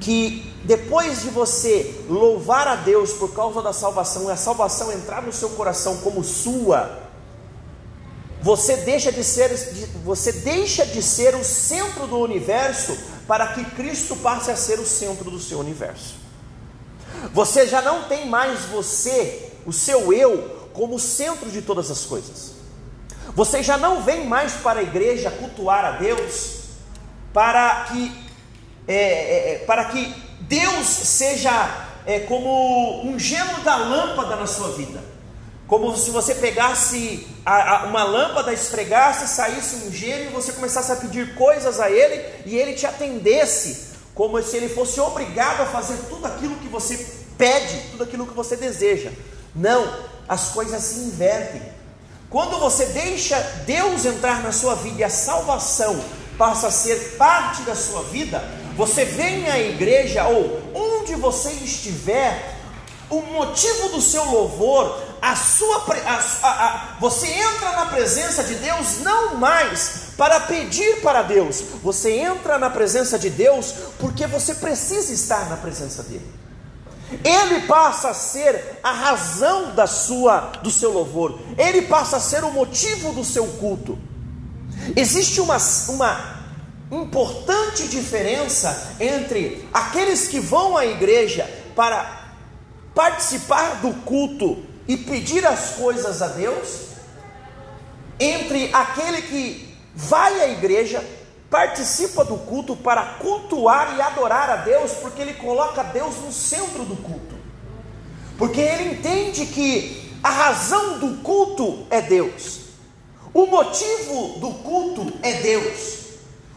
[0.00, 5.22] Que depois de você louvar a Deus por causa da salvação, e a salvação entrar
[5.22, 7.00] no seu coração como sua,
[8.40, 9.50] você deixa de ser,
[10.04, 12.96] você deixa de ser o centro do universo
[13.28, 16.14] para que Cristo passe a ser o centro do seu universo.
[17.34, 22.52] Você já não tem mais você, o seu eu, como centro de todas as coisas.
[23.34, 26.60] Você já não vem mais para a igreja cultuar a Deus
[27.32, 28.12] para que,
[28.86, 30.06] é, é, é para que
[30.40, 35.17] Deus seja é, como um gelo da lâmpada na sua vida.
[35.68, 40.90] Como se você pegasse a, a, uma lâmpada, esfregasse, saísse um gênio e você começasse
[40.90, 45.66] a pedir coisas a ele e ele te atendesse, como se ele fosse obrigado a
[45.66, 46.96] fazer tudo aquilo que você
[47.36, 49.10] pede, tudo aquilo que você deseja.
[49.54, 49.94] Não,
[50.26, 51.60] as coisas se invertem.
[52.30, 56.02] Quando você deixa Deus entrar na sua vida e a salvação
[56.38, 58.42] passa a ser parte da sua vida,
[58.74, 62.56] você vem à igreja ou onde você estiver,
[63.10, 68.54] o motivo do seu louvor a sua, a, a, a, você entra na presença de
[68.56, 74.54] Deus não mais para pedir para Deus, você entra na presença de Deus porque você
[74.54, 76.38] precisa estar na presença dele.
[77.24, 81.40] Ele passa a ser a razão da sua do seu louvor.
[81.56, 83.98] Ele passa a ser o motivo do seu culto.
[84.94, 85.56] Existe uma,
[85.88, 86.38] uma
[86.90, 92.18] importante diferença entre aqueles que vão à igreja para
[92.94, 96.88] participar do culto e pedir as coisas a Deus,
[98.18, 101.04] entre aquele que vai à igreja,
[101.50, 106.84] participa do culto para cultuar e adorar a Deus, porque ele coloca Deus no centro
[106.84, 107.36] do culto,
[108.38, 112.60] porque ele entende que a razão do culto é Deus,
[113.34, 116.07] o motivo do culto é Deus.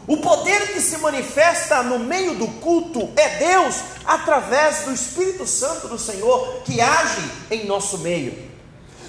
[0.06, 5.86] O poder que se manifesta no meio do culto é Deus, através do Espírito Santo
[5.86, 8.50] do Senhor que age em nosso meio.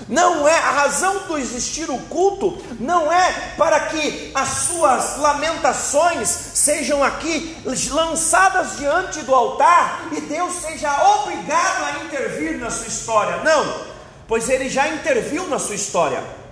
[0.08, 6.28] Não é a razão do existir o culto, não é para que as suas lamentações
[6.28, 7.56] sejam aqui
[7.90, 13.38] lançadas diante do altar e Deus seja obrigado a intervir na sua história.
[13.38, 13.86] Não,
[14.28, 16.43] pois ele já interviu na sua história.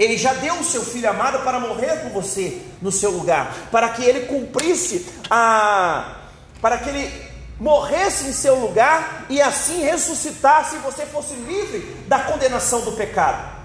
[0.00, 3.90] Ele já deu o seu filho amado para morrer por você no seu lugar, para
[3.90, 6.16] que ele cumprisse a
[6.62, 12.20] para que ele morresse em seu lugar e assim ressuscitasse e você fosse livre da
[12.20, 13.60] condenação do pecado.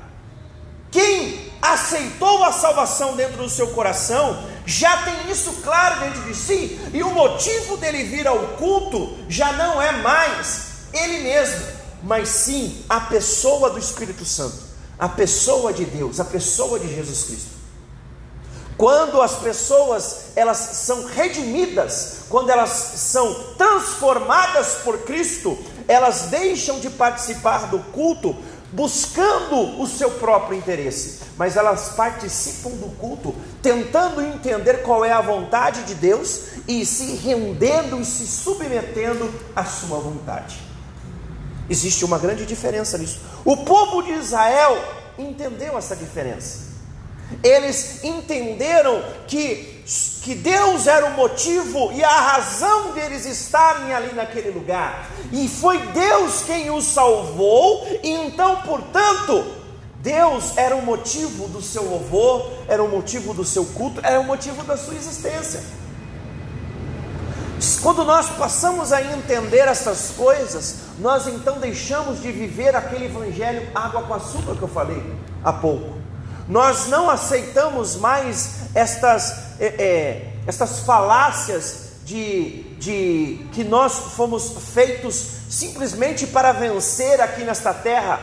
[0.92, 6.80] Quem aceitou a salvação dentro do seu coração já tem isso claro dentro de si,
[6.94, 11.66] e o motivo dele vir ao culto já não é mais ele mesmo,
[12.04, 14.58] mas sim a pessoa do Espírito Santo,
[14.98, 17.56] a pessoa de Deus, a pessoa de Jesus Cristo.
[18.78, 26.90] Quando as pessoas elas são redimidas, quando elas são transformadas por Cristo, elas deixam de
[26.90, 28.36] participar do culto
[28.72, 35.22] buscando o seu próprio interesse, mas elas participam do culto tentando entender qual é a
[35.22, 40.65] vontade de Deus e se rendendo e se submetendo à sua vontade.
[41.70, 43.20] Existe uma grande diferença nisso.
[43.44, 44.78] O povo de Israel
[45.18, 46.76] entendeu essa diferença.
[47.44, 49.84] Eles entenderam que,
[50.22, 55.10] que Deus era o motivo e a razão deles estarem ali naquele lugar.
[55.32, 59.44] E foi Deus quem os salvou, e então, portanto,
[60.00, 64.24] Deus era o motivo do seu louvor, era o motivo do seu culto, era o
[64.24, 65.64] motivo da sua existência.
[67.82, 74.04] Quando nós passamos a entender essas coisas, nós então deixamos de viver aquele evangelho água
[74.04, 75.02] com açúcar que eu falei
[75.44, 75.96] há pouco.
[76.48, 85.36] Nós não aceitamos mais estas, é, é, estas falácias de, de que nós fomos feitos
[85.50, 88.20] simplesmente para vencer aqui nesta terra.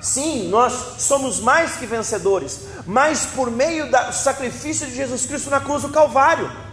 [0.00, 5.60] Sim, nós somos mais que vencedores, mas por meio do sacrifício de Jesus Cristo na
[5.60, 6.63] cruz do Calvário.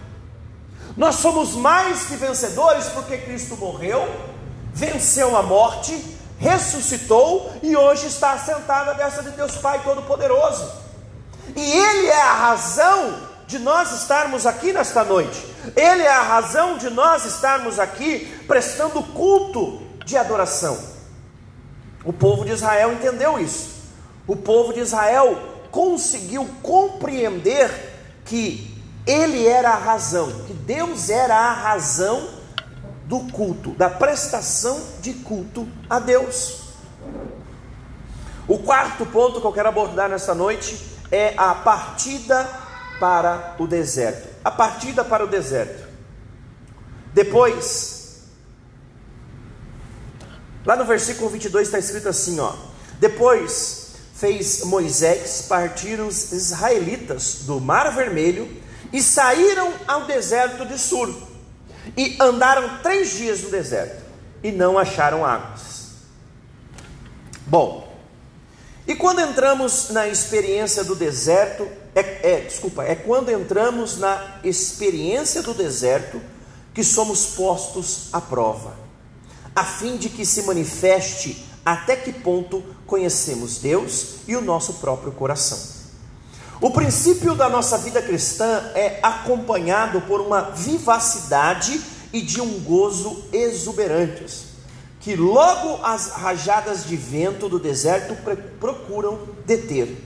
[0.95, 4.07] Nós somos mais que vencedores porque Cristo morreu,
[4.73, 10.71] venceu a morte, ressuscitou e hoje está assentado à destra de Deus Pai Todo-Poderoso.
[11.55, 15.45] E Ele é a razão de nós estarmos aqui nesta noite.
[15.75, 20.77] Ele é a razão de nós estarmos aqui prestando culto de adoração.
[22.03, 23.81] O povo de Israel entendeu isso.
[24.25, 25.37] O povo de Israel
[25.69, 27.69] conseguiu compreender
[28.25, 28.70] que
[29.05, 32.29] ele era a razão, que Deus era a razão
[33.05, 36.61] do culto, da prestação de culto a Deus.
[38.47, 40.79] O quarto ponto que eu quero abordar nesta noite
[41.11, 42.47] é a partida
[42.99, 44.29] para o deserto.
[44.43, 45.87] A partida para o deserto.
[47.13, 48.21] Depois,
[50.65, 52.53] lá no versículo 22 está escrito assim: ó.
[52.99, 58.61] Depois fez Moisés partir os israelitas do Mar Vermelho
[58.91, 61.13] e saíram ao deserto de Sur,
[61.97, 64.03] e andaram três dias no deserto,
[64.43, 65.91] e não acharam águas.
[67.45, 67.91] Bom,
[68.87, 75.41] e quando entramos na experiência do deserto, é, é, desculpa, é quando entramos na experiência
[75.41, 76.21] do deserto
[76.73, 78.75] que somos postos à prova,
[79.55, 85.11] a fim de que se manifeste até que ponto conhecemos Deus e o nosso próprio
[85.11, 85.80] coração.
[86.61, 91.81] O princípio da nossa vida cristã é acompanhado por uma vivacidade
[92.13, 94.43] e de um gozo exuberantes,
[94.99, 98.15] que logo as rajadas de vento do deserto
[98.59, 100.05] procuram deter.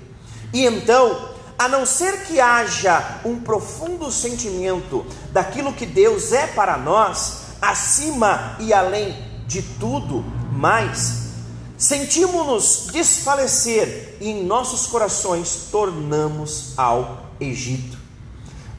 [0.53, 1.27] E então,
[1.59, 8.55] a não ser que haja um profundo sentimento daquilo que Deus é para nós, acima
[8.61, 9.13] e além
[9.45, 11.24] de tudo mais,
[11.85, 17.95] Sentimos-nos desfalecer e em nossos corações tornamos ao Egito.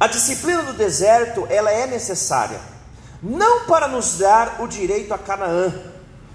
[0.00, 2.60] A disciplina do deserto, ela é necessária,
[3.22, 5.72] não para nos dar o direito a Canaã,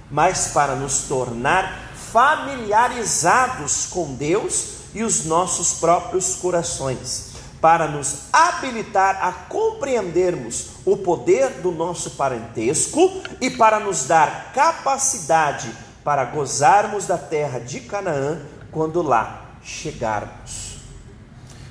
[0.10, 9.22] mas para nos tornar familiarizados com Deus e os nossos próprios corações, para nos habilitar
[9.22, 17.18] a compreendermos o poder do nosso parentesco e para nos dar capacidade para gozarmos da
[17.18, 20.78] terra de Canaã quando lá chegarmos.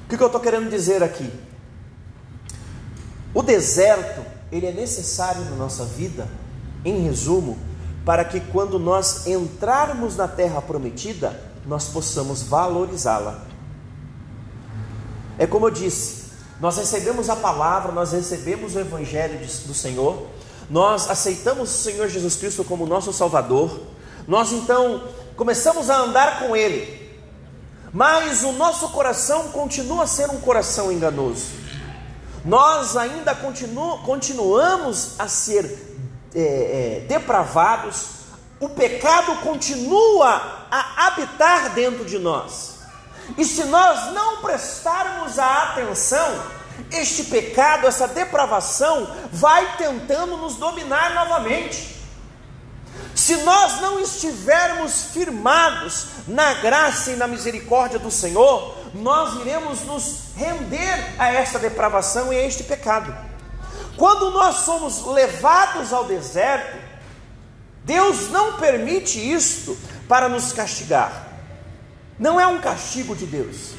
[0.05, 1.31] O que eu estou querendo dizer aqui?
[3.33, 6.29] O deserto, ele é necessário na nossa vida,
[6.85, 7.59] em resumo,
[8.05, 13.45] para que quando nós entrarmos na terra prometida, nós possamos valorizá-la.
[15.39, 20.27] É como eu disse, nós recebemos a palavra, nós recebemos o evangelho do Senhor,
[20.69, 23.81] nós aceitamos o Senhor Jesus Cristo como nosso Salvador,
[24.31, 25.03] nós então
[25.37, 27.19] começamos a andar com Ele,
[27.93, 31.47] mas o nosso coração continua a ser um coração enganoso.
[32.45, 35.65] Nós ainda continu, continuamos a ser
[36.33, 38.21] é, é, depravados,
[38.61, 42.77] o pecado continua a habitar dentro de nós.
[43.37, 46.41] E se nós não prestarmos a atenção,
[46.93, 52.00] este pecado, essa depravação, vai tentando nos dominar novamente.
[53.15, 60.31] Se nós não estivermos firmados na graça e na misericórdia do Senhor, nós iremos nos
[60.37, 63.15] render a esta depravação e a este pecado.
[63.97, 66.79] Quando nós somos levados ao deserto,
[67.85, 69.77] Deus não permite isto
[70.09, 71.29] para nos castigar.
[72.19, 73.75] Não é um castigo de Deus.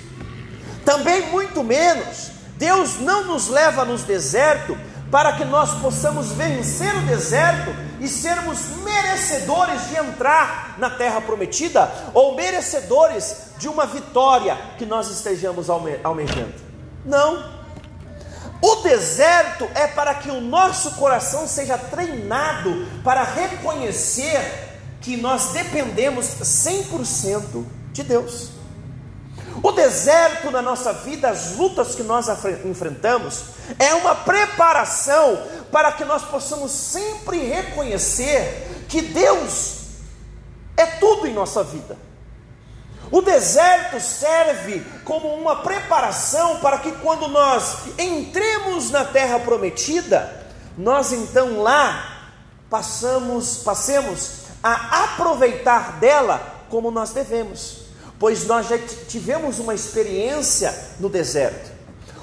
[0.85, 4.77] Também muito menos, Deus não nos leva nos deserto
[5.11, 11.91] para que nós possamos vencer o deserto e sermos merecedores de entrar na terra prometida,
[12.13, 16.55] ou merecedores de uma vitória que nós estejamos almejando.
[17.05, 17.61] Não.
[18.61, 24.69] O deserto é para que o nosso coração seja treinado para reconhecer
[25.01, 28.60] que nós dependemos 100% de Deus.
[29.63, 32.27] O deserto na nossa vida, as lutas que nós
[32.65, 33.43] enfrentamos,
[33.77, 35.39] é uma preparação
[35.71, 39.81] para que nós possamos sempre reconhecer que Deus
[40.75, 41.95] é tudo em nossa vida.
[43.11, 50.47] O deserto serve como uma preparação para que quando nós entremos na terra prometida,
[50.77, 52.29] nós então lá
[52.69, 57.80] passamos, passemos a aproveitar dela como nós devemos,
[58.21, 61.71] pois nós já tivemos uma experiência no deserto.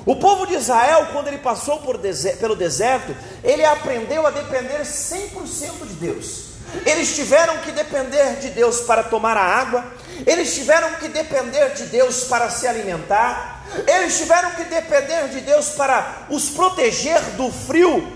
[0.07, 5.95] O povo de Israel, quando ele passou pelo deserto, ele aprendeu a depender 100% de
[5.95, 6.45] Deus.
[6.87, 9.85] Eles tiveram que depender de Deus para tomar a água,
[10.25, 15.71] eles tiveram que depender de Deus para se alimentar, eles tiveram que depender de Deus
[15.71, 18.07] para os proteger do frio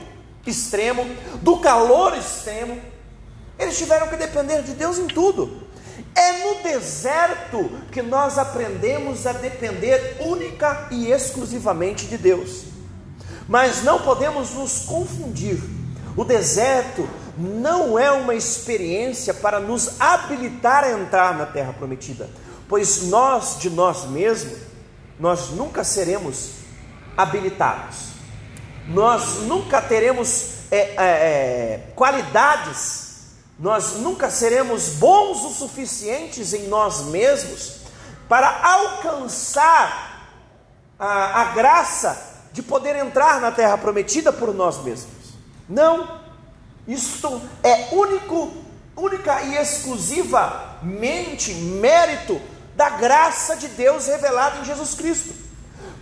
[0.46, 1.04] extremo,
[1.40, 2.80] do calor extremo.
[3.58, 5.72] Eles tiveram que depender de Deus em tudo.
[6.14, 12.64] É no deserto que nós aprendemos a depender única e exclusivamente de Deus.
[13.48, 15.58] Mas não podemos nos confundir.
[16.16, 22.28] O deserto não é uma experiência para nos habilitar a entrar na terra prometida,
[22.68, 24.58] pois nós de nós mesmos,
[25.18, 26.50] nós nunca seremos
[27.16, 28.08] habilitados,
[28.88, 33.11] nós nunca teremos é, é, é, qualidades,
[33.59, 37.82] nós nunca seremos bons o suficientes em nós mesmos
[38.28, 40.12] para alcançar
[40.98, 45.12] a, a graça de poder entrar na terra prometida por nós mesmos.
[45.68, 46.20] Não,
[46.86, 48.53] isto é único,
[48.96, 52.40] única e exclusivamente mérito
[52.74, 55.34] da graça de Deus revelada em Jesus Cristo.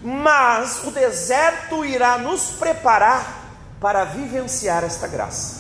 [0.03, 5.59] Mas o deserto irá nos preparar para vivenciar esta graça.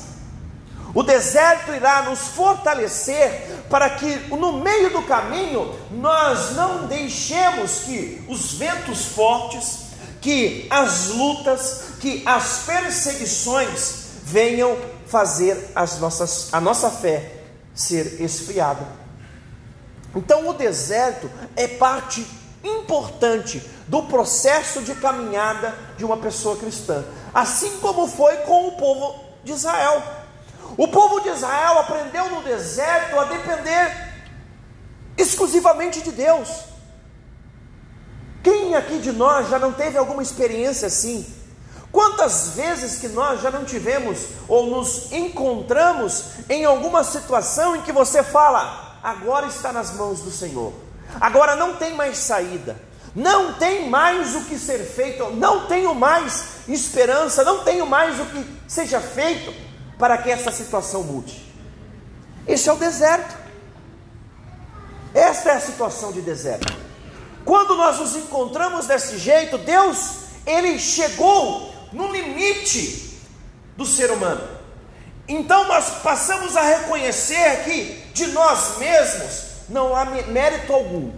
[0.94, 8.24] O deserto irá nos fortalecer para que no meio do caminho nós não deixemos que
[8.28, 14.76] os ventos fortes, que as lutas, que as perseguições venham
[15.06, 17.40] fazer as nossas, a nossa fé
[17.74, 18.86] ser esfriada.
[20.14, 22.26] Então, o deserto é parte
[22.64, 29.24] importante do processo de caminhada de uma pessoa cristã, assim como foi com o povo
[29.44, 30.19] de Israel.
[30.80, 34.14] O povo de Israel aprendeu no deserto a depender
[35.14, 36.48] exclusivamente de Deus.
[38.42, 41.26] Quem aqui de nós já não teve alguma experiência assim?
[41.92, 47.92] Quantas vezes que nós já não tivemos ou nos encontramos em alguma situação em que
[47.92, 50.72] você fala, agora está nas mãos do Senhor,
[51.20, 52.74] agora não tem mais saída,
[53.14, 58.24] não tem mais o que ser feito, não tenho mais esperança, não tenho mais o
[58.24, 59.68] que seja feito
[60.00, 61.40] para que essa situação mude.
[62.48, 63.38] Esse é o deserto.
[65.14, 66.72] Esta é a situação de deserto.
[67.44, 70.14] Quando nós nos encontramos desse jeito, Deus,
[70.46, 73.20] ele chegou no limite
[73.76, 74.48] do ser humano.
[75.28, 77.84] Então nós passamos a reconhecer que
[78.14, 81.12] de nós mesmos não há mérito algum,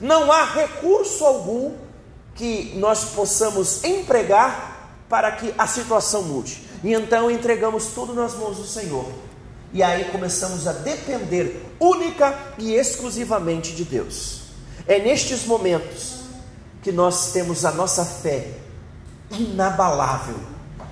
[0.00, 1.74] não há recurso algum
[2.34, 6.67] que nós possamos empregar para que a situação mude.
[6.82, 9.06] E então entregamos tudo nas mãos do Senhor.
[9.72, 14.42] E aí começamos a depender única e exclusivamente de Deus.
[14.86, 16.20] É nestes momentos
[16.82, 18.48] que nós temos a nossa fé
[19.30, 20.36] inabalável.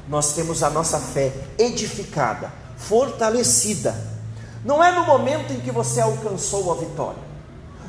[0.09, 3.95] Nós temos a nossa fé edificada, fortalecida.
[4.65, 7.27] Não é no momento em que você alcançou a vitória.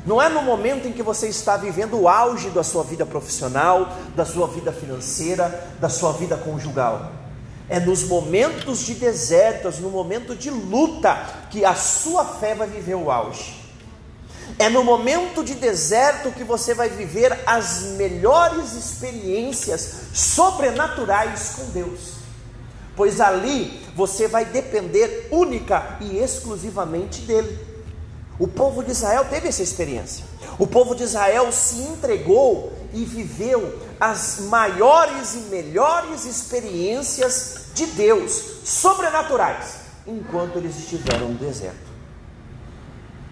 [0.06, 3.92] Não é no momento em que você está vivendo o auge da sua vida profissional,
[4.16, 7.12] da sua vida financeira, da sua vida conjugal.
[7.68, 11.14] É nos momentos de desertos, no momento de luta,
[11.50, 13.58] que a sua fé vai viver o auge.
[14.58, 22.14] É no momento de deserto que você vai viver as melhores experiências sobrenaturais com Deus,
[22.96, 27.58] pois ali você vai depender única e exclusivamente dele.
[28.38, 30.24] O povo de Israel teve essa experiência.
[30.58, 38.60] O povo de Israel se entregou e viveu as maiores e melhores experiências de Deus
[38.64, 41.88] sobrenaturais enquanto eles estiveram no deserto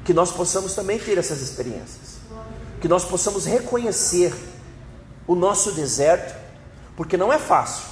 [0.06, 2.18] que nós possamos também ter essas experiências,
[2.80, 4.32] que nós possamos reconhecer
[5.26, 6.32] o nosso deserto,
[6.96, 7.86] porque não é fácil.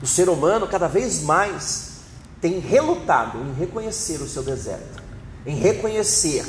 [0.00, 2.02] O ser humano cada vez mais
[2.40, 5.02] tem relutado em reconhecer o seu deserto,
[5.44, 6.46] em reconhecer,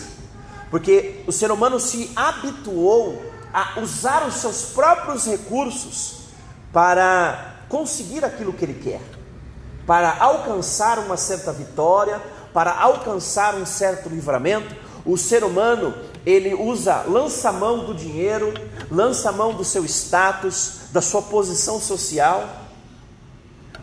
[0.70, 3.20] porque o ser humano se habituou
[3.54, 6.22] a usar os seus próprios recursos
[6.72, 9.02] para conseguir aquilo que ele quer.
[9.86, 12.22] para alcançar uma certa vitória,
[12.54, 14.74] para alcançar um certo livramento,
[15.06, 15.94] o ser humano
[16.26, 18.54] ele usa, lança mão do dinheiro,
[18.90, 22.48] lança mão do seu status, da sua posição social.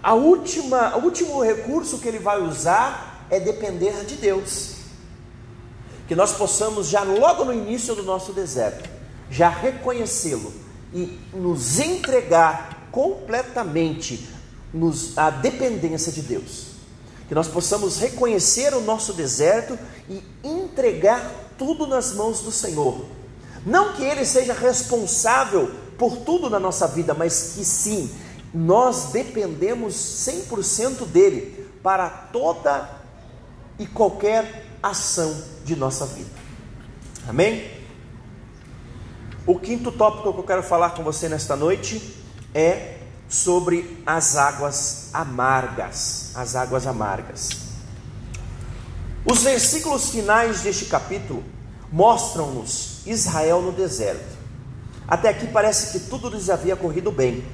[0.03, 4.77] A última, o último recurso que ele vai usar é depender de Deus.
[6.09, 8.89] Que nós possamos já logo no início do nosso deserto,
[9.31, 10.53] já reconhecê-lo
[10.93, 14.29] e nos entregar completamente
[14.75, 16.71] nos, à dependência de Deus.
[17.29, 19.79] Que nós possamos reconhecer o nosso deserto
[20.09, 23.05] e entregar tudo nas mãos do Senhor.
[23.65, 28.11] Não que Ele seja responsável por tudo na nossa vida, mas que sim,
[28.53, 32.91] nós dependemos 100% dele para toda
[33.79, 36.31] e qualquer ação de nossa vida.
[37.29, 37.80] Amém?
[39.51, 42.15] O quinto tópico que eu quero falar com você nesta noite
[42.55, 42.99] é
[43.29, 46.31] sobre as águas amargas.
[46.37, 47.49] As águas amargas.
[49.29, 51.43] Os versículos finais deste capítulo
[51.91, 54.39] mostram-nos Israel no deserto.
[55.09, 57.45] Até aqui parece que tudo lhes havia corrido bem.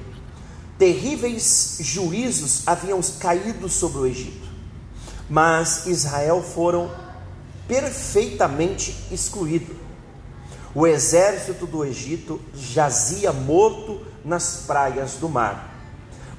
[0.77, 4.47] Terríveis juízos haviam caído sobre o Egito,
[5.27, 6.91] mas Israel foram
[7.67, 9.75] perfeitamente excluído.
[10.77, 15.75] O exército do Egito jazia morto nas praias do mar,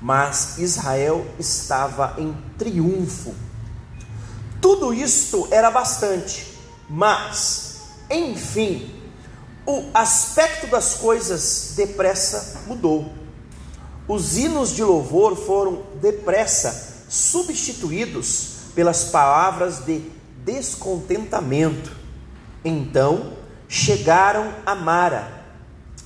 [0.01, 3.35] mas Israel estava em triunfo
[4.61, 6.47] tudo isto era bastante,
[6.91, 7.81] mas,
[8.11, 8.93] enfim,
[9.65, 13.13] o aspecto das coisas depressa mudou.
[14.09, 20.03] Os hinos de louvor foram depressa substituídos pelas palavras de
[20.45, 21.93] descontentamento.
[22.65, 23.38] Então
[23.69, 25.45] chegaram a Mara,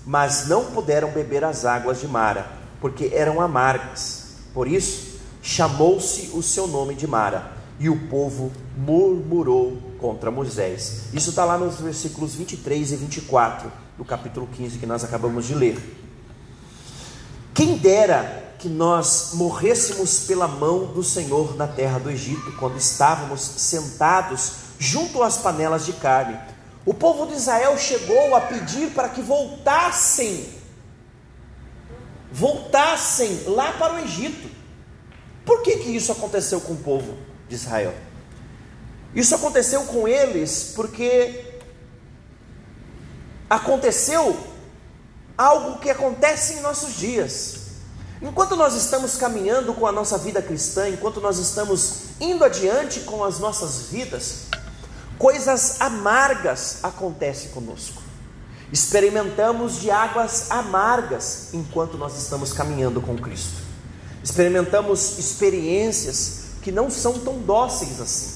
[0.04, 2.46] mas não puderam beber as águas de Mara,
[2.80, 4.36] porque eram amargas.
[4.52, 11.04] Por isso, chamou-se o seu nome de Mara e o povo murmurou contra Moisés.
[11.12, 15.54] Isso está lá nos versículos 23 e 24 do capítulo 15 que nós acabamos de
[15.54, 15.78] ler.
[17.54, 23.40] Quem dera que nós morrêssemos pela mão do Senhor na terra do Egito, quando estávamos
[23.40, 26.38] sentados junto às panelas de carne.
[26.84, 30.48] O povo de Israel chegou a pedir para que voltassem,
[32.32, 34.50] voltassem lá para o Egito.
[35.44, 37.32] Por que, que isso aconteceu com o povo?
[37.52, 37.94] de Israel.
[39.14, 41.60] Isso aconteceu com eles porque
[43.48, 44.38] aconteceu
[45.36, 47.60] algo que acontece em nossos dias.
[48.22, 53.22] Enquanto nós estamos caminhando com a nossa vida cristã, enquanto nós estamos indo adiante com
[53.22, 54.46] as nossas vidas,
[55.22, 58.02] coisas amargas acontecem conosco.
[58.72, 63.62] Experimentamos de águas amargas enquanto nós estamos caminhando com Cristo.
[64.20, 68.32] Experimentamos experiências que não são tão dóceis assim,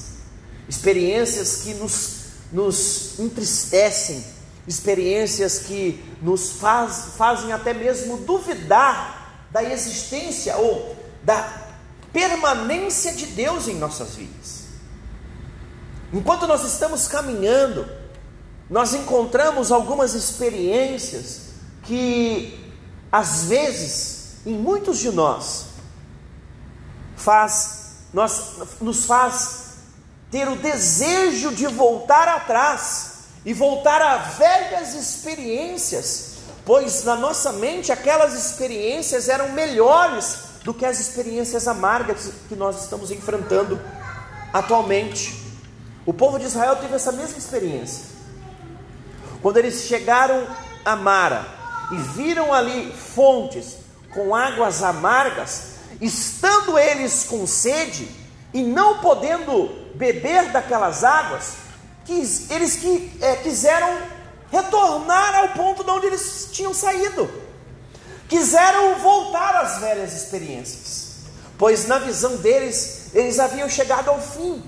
[0.69, 2.19] experiências que nos,
[2.53, 4.23] nos entristecem,
[4.65, 11.67] experiências que nos faz, fazem até mesmo duvidar da existência ou da
[12.13, 14.56] permanência de Deus em nossas vidas.
[16.13, 17.87] Enquanto nós estamos caminhando,
[18.69, 21.47] nós encontramos algumas experiências
[21.83, 22.73] que,
[23.11, 25.65] às vezes, em muitos de nós,
[27.15, 27.77] faz
[28.13, 29.65] nós, nos faz
[30.31, 36.35] ter o desejo de voltar atrás e voltar a velhas experiências,
[36.65, 42.83] pois na nossa mente aquelas experiências eram melhores do que as experiências amargas que nós
[42.83, 43.79] estamos enfrentando
[44.51, 45.46] atualmente.
[46.07, 48.05] O povo de Israel teve essa mesma experiência.
[49.41, 50.47] Quando eles chegaram
[50.85, 51.45] a Mara
[51.91, 53.75] e viram ali fontes
[54.13, 58.09] com águas amargas, estando eles com sede
[58.53, 61.55] e não podendo beber daquelas águas,
[62.05, 63.89] quis, eles que, é, quiseram
[64.49, 67.29] retornar ao ponto de onde eles tinham saído,
[68.29, 71.15] quiseram voltar às velhas experiências,
[71.57, 74.63] pois na visão deles, eles haviam chegado ao fim,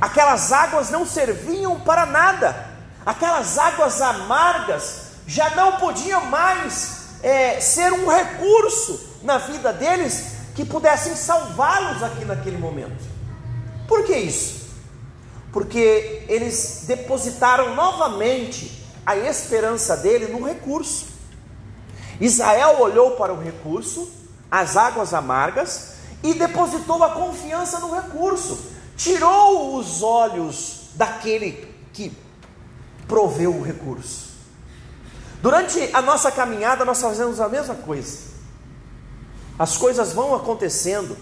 [0.00, 2.66] aquelas águas não serviam para nada,
[3.04, 10.64] aquelas águas amargas já não podiam mais é, ser um recurso na vida deles que
[10.64, 13.04] pudessem salvá-los aqui naquele momento.
[13.86, 14.68] Por que isso?
[15.52, 21.06] Porque eles depositaram novamente a esperança dele no recurso.
[22.20, 24.10] Israel olhou para o recurso,
[24.50, 28.58] as águas amargas, e depositou a confiança no recurso,
[28.98, 32.12] tirou os olhos daquele que
[33.06, 34.28] proveu o recurso.
[35.40, 38.18] Durante a nossa caminhada, nós fazemos a mesma coisa.
[39.56, 41.16] As coisas vão acontecendo,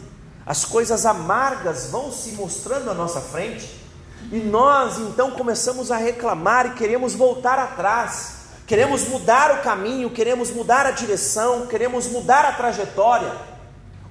[0.45, 3.85] as coisas amargas vão se mostrando à nossa frente,
[4.33, 10.51] e nós então começamos a reclamar e queremos voltar atrás, queremos mudar o caminho, queremos
[10.51, 13.33] mudar a direção, queremos mudar a trajetória,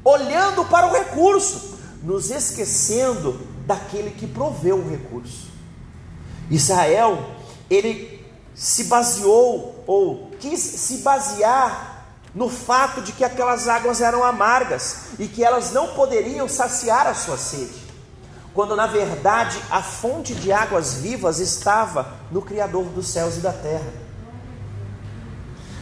[0.04, 5.48] olhando para o recurso, nos esquecendo daquele que proveu o recurso.
[6.50, 7.32] Israel,
[7.70, 11.96] ele se baseou ou quis se basear
[12.34, 17.14] no fato de que aquelas águas eram amargas e que elas não poderiam saciar a
[17.14, 17.82] sua sede,
[18.54, 23.54] quando na verdade a fonte de águas vivas estava no Criador dos céus e da
[23.54, 24.06] terra.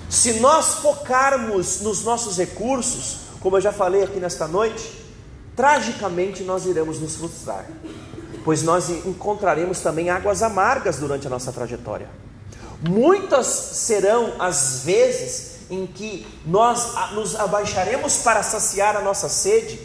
[0.10, 5.03] Se nós focarmos nos nossos recursos, como eu já falei aqui nesta noite,
[5.56, 7.66] tragicamente nós iremos nos frustrar,
[8.44, 12.10] pois nós encontraremos também águas amargas durante a nossa trajetória.
[12.88, 19.80] Muitas serão as vezes em que nós nos abaixaremos para saciar a nossa sede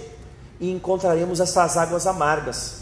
[0.58, 2.78] e encontraremos essas águas amargas.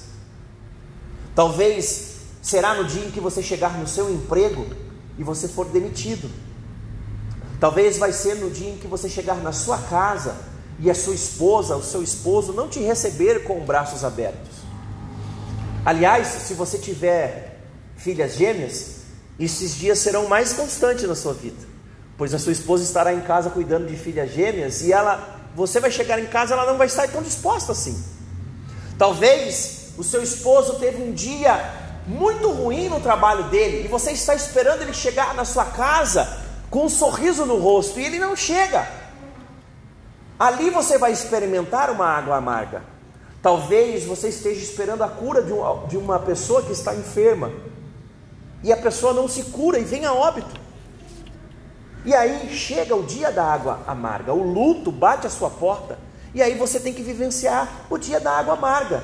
[1.34, 4.66] Talvez será no dia em que você chegar no seu emprego
[5.18, 6.30] e você for demitido.
[7.60, 10.36] Talvez vai ser no dia em que você chegar na sua casa
[10.78, 14.56] e a sua esposa, o seu esposo não te receber com braços abertos.
[15.84, 17.60] Aliás, se você tiver
[17.96, 18.96] filhas gêmeas,
[19.38, 21.76] esses dias serão mais constantes na sua vida
[22.18, 25.90] pois a sua esposa estará em casa cuidando de filhas gêmeas e ela, você vai
[25.90, 28.02] chegar em casa, ela não vai estar tão disposta assim.
[28.98, 31.74] Talvez o seu esposo teve um dia
[32.06, 36.86] muito ruim no trabalho dele e você está esperando ele chegar na sua casa com
[36.86, 38.88] um sorriso no rosto e ele não chega.
[40.38, 42.82] Ali você vai experimentar uma água amarga.
[43.42, 47.52] Talvez você esteja esperando a cura de, um, de uma pessoa que está enferma
[48.62, 50.60] e a pessoa não se cura e vem a óbito.
[52.04, 55.98] E aí chega o dia da água amarga, o luto bate a sua porta,
[56.34, 59.02] e aí você tem que vivenciar o dia da água amarga.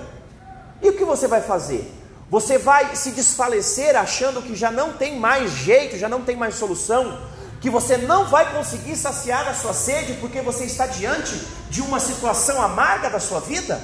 [0.80, 1.92] E o que você vai fazer?
[2.30, 6.54] Você vai se desfalecer achando que já não tem mais jeito, já não tem mais
[6.54, 7.18] solução,
[7.62, 11.32] que você não vai conseguir saciar a sua sede porque você está diante
[11.70, 13.80] de uma situação amarga da sua vida?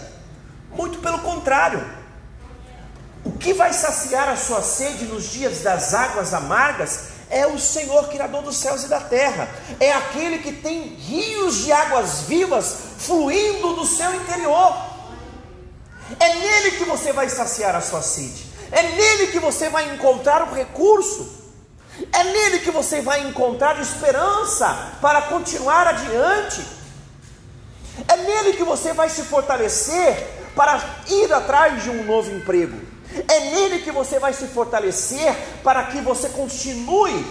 [0.73, 1.89] Muito pelo contrário.
[3.25, 8.09] O que vai saciar a sua sede nos dias das águas amargas é o Senhor
[8.09, 9.49] Criador dos céus e da terra,
[9.79, 14.77] é aquele que tem rios de águas vivas fluindo do seu interior.
[16.19, 20.43] É nele que você vai saciar a sua sede, é nele que você vai encontrar
[20.43, 21.38] o recurso,
[22.13, 26.63] é nele que você vai encontrar esperança para continuar adiante,
[28.07, 32.79] é nele que você vai se fortalecer para ir atrás de um novo emprego.
[33.27, 37.27] É nele que você vai se fortalecer para que você continue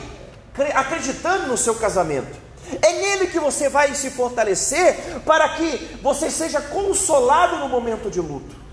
[0.74, 2.48] acreditando no seu casamento.
[2.82, 8.20] É nele que você vai se fortalecer para que você seja consolado no momento de
[8.20, 8.67] luto.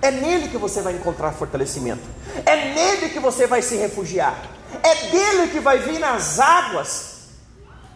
[0.00, 2.02] É nele que você vai encontrar fortalecimento.
[2.46, 4.36] É nele que você vai se refugiar.
[4.82, 7.18] É dele que vai vir nas águas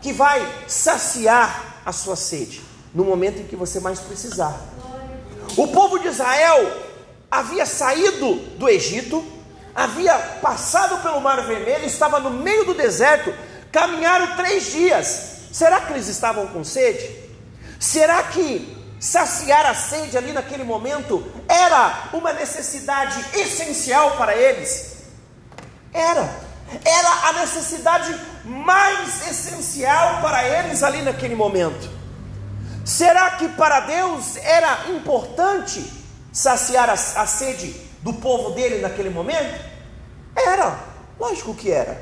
[0.01, 4.59] que vai saciar a sua sede no momento em que você mais precisar.
[5.57, 6.91] O povo de Israel
[7.31, 9.25] havia saído do Egito,
[9.75, 13.33] havia passado pelo Mar Vermelho, estava no meio do deserto,
[13.71, 15.31] caminharam três dias.
[15.53, 17.23] Será que eles estavam com sede?
[17.79, 24.93] Será que saciar a sede ali naquele momento era uma necessidade essencial para eles?
[25.93, 26.23] Era,
[26.85, 31.91] era a necessidade mais essencial para eles ali naquele momento.
[32.85, 35.85] Será que para Deus era importante
[36.33, 37.73] saciar a, a sede
[38.03, 39.61] do povo dele naquele momento?
[40.37, 40.79] Era,
[41.19, 42.01] lógico que era.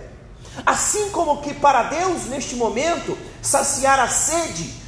[0.67, 4.80] Assim como que para Deus, neste momento, saciar a sede,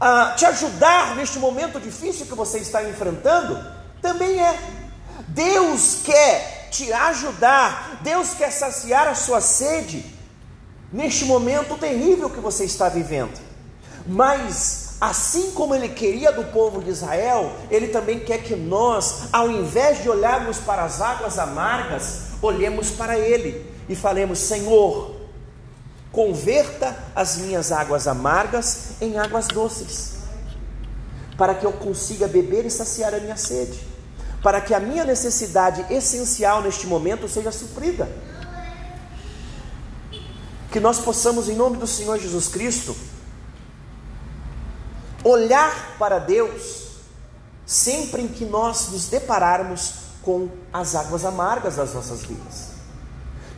[0.00, 3.62] uh, te ajudar neste momento difícil que você está enfrentando,
[4.00, 4.58] também é.
[5.28, 10.04] Deus quer te ajudar, Deus quer saciar a sua sede
[10.92, 13.38] neste momento terrível que você está vivendo.
[14.06, 19.50] Mas Assim como ele queria do povo de Israel, ele também quer que nós, ao
[19.50, 25.16] invés de olharmos para as águas amargas, olhemos para ele e falemos: Senhor,
[26.12, 30.14] converta as minhas águas amargas em águas doces,
[31.36, 33.80] para que eu consiga beber e saciar a minha sede,
[34.42, 38.08] para que a minha necessidade essencial neste momento seja suprida.
[40.70, 42.96] Que nós possamos, em nome do Senhor Jesus Cristo,
[45.24, 46.90] olhar para Deus
[47.66, 52.70] sempre em que nós nos depararmos com as águas amargas das nossas vidas.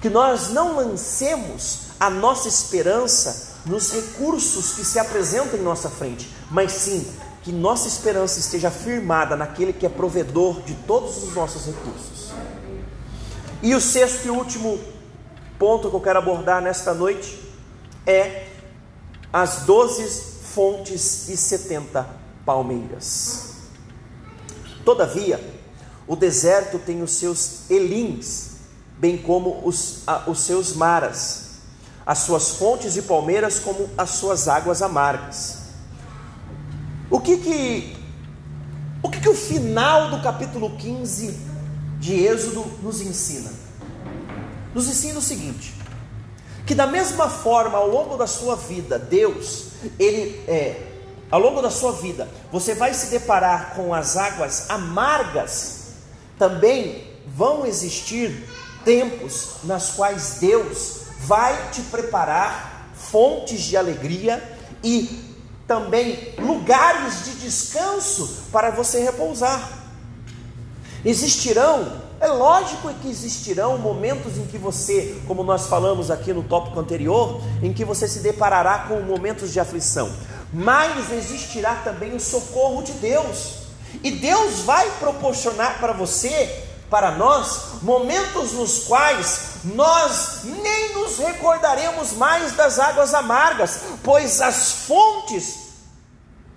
[0.00, 6.28] Que nós não lancemos a nossa esperança nos recursos que se apresentam em nossa frente,
[6.50, 7.06] mas sim
[7.44, 12.32] que nossa esperança esteja firmada naquele que é provedor de todos os nossos recursos.
[13.62, 14.80] E o sexto e último
[15.60, 17.40] ponto que eu quero abordar nesta noite
[18.04, 18.48] é
[19.32, 20.08] as doze
[20.52, 22.10] fontes e setenta
[22.44, 23.58] palmeiras.
[24.84, 25.38] Todavia,
[26.08, 28.54] o deserto tem os seus elins,
[28.98, 31.51] bem como os, os seus maras,
[32.06, 35.58] as suas fontes e palmeiras como as suas águas amargas.
[37.10, 37.96] O que que
[39.02, 41.38] o que que o final do capítulo 15
[41.98, 43.50] de Êxodo nos ensina?
[44.74, 45.74] Nos ensina o seguinte:
[46.66, 49.66] que da mesma forma, ao longo da sua vida, Deus,
[49.98, 50.88] ele é,
[51.30, 55.88] ao longo da sua vida, você vai se deparar com as águas amargas,
[56.38, 58.48] também vão existir
[58.84, 64.42] tempos nas quais Deus vai te preparar fontes de alegria
[64.82, 65.32] e
[65.66, 69.80] também lugares de descanso para você repousar.
[71.04, 76.78] Existirão, é lógico que existirão momentos em que você, como nós falamos aqui no tópico
[76.78, 80.12] anterior, em que você se deparará com momentos de aflição,
[80.52, 83.62] mas existirá também o socorro de Deus.
[84.02, 92.12] E Deus vai proporcionar para você para nós momentos nos quais nós nem nos recordaremos
[92.12, 95.72] mais das águas amargas, pois as fontes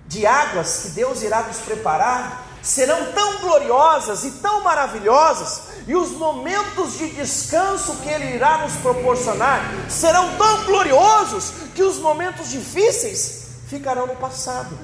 [0.08, 6.10] de águas que Deus irá nos preparar serão tão gloriosas e tão maravilhosas, e os
[6.12, 13.52] momentos de descanso que Ele irá nos proporcionar serão tão gloriosos que os momentos difíceis
[13.70, 14.78] ficarão no passado.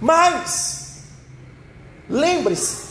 [0.00, 1.02] Mas,
[2.08, 2.85] lembre-se,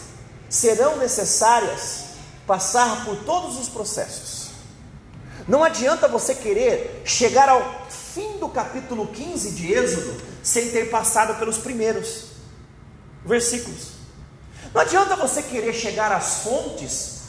[0.56, 2.06] serão necessárias
[2.48, 4.52] passar por todos os processos.
[5.48, 11.38] Não adianta você querer chegar ao fim do capítulo 15 de Êxodo sem ter passado
[11.38, 12.28] pelos primeiros
[13.26, 13.96] versículos.
[14.74, 17.24] Não adianta você querer chegar às fontes,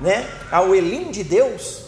[0.00, 1.82] né, ao Elim de Deus,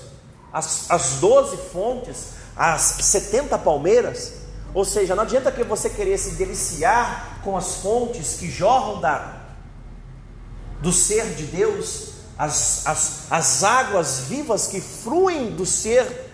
[0.52, 4.34] as, as 12 fontes, as 70 palmeiras,
[4.72, 9.35] ou seja, não adianta que você querer se deliciar com as fontes que jorram da,
[10.80, 16.30] do ser de Deus, as, as, as águas vivas que fluem do ser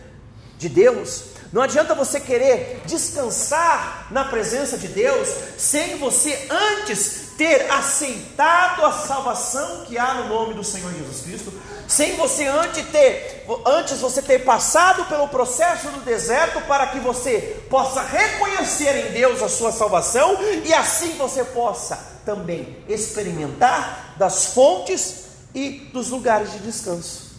[0.58, 1.24] de Deus.
[1.52, 5.28] Não adianta você querer descansar na presença de Deus
[5.58, 11.52] sem você antes ter aceitado a salvação que há no nome do Senhor Jesus Cristo,
[11.92, 17.62] sem você antes ter, antes você ter passado pelo processo do deserto para que você
[17.68, 25.24] possa reconhecer em Deus a sua salvação e assim você possa também experimentar das fontes
[25.54, 27.32] e dos lugares de descanso.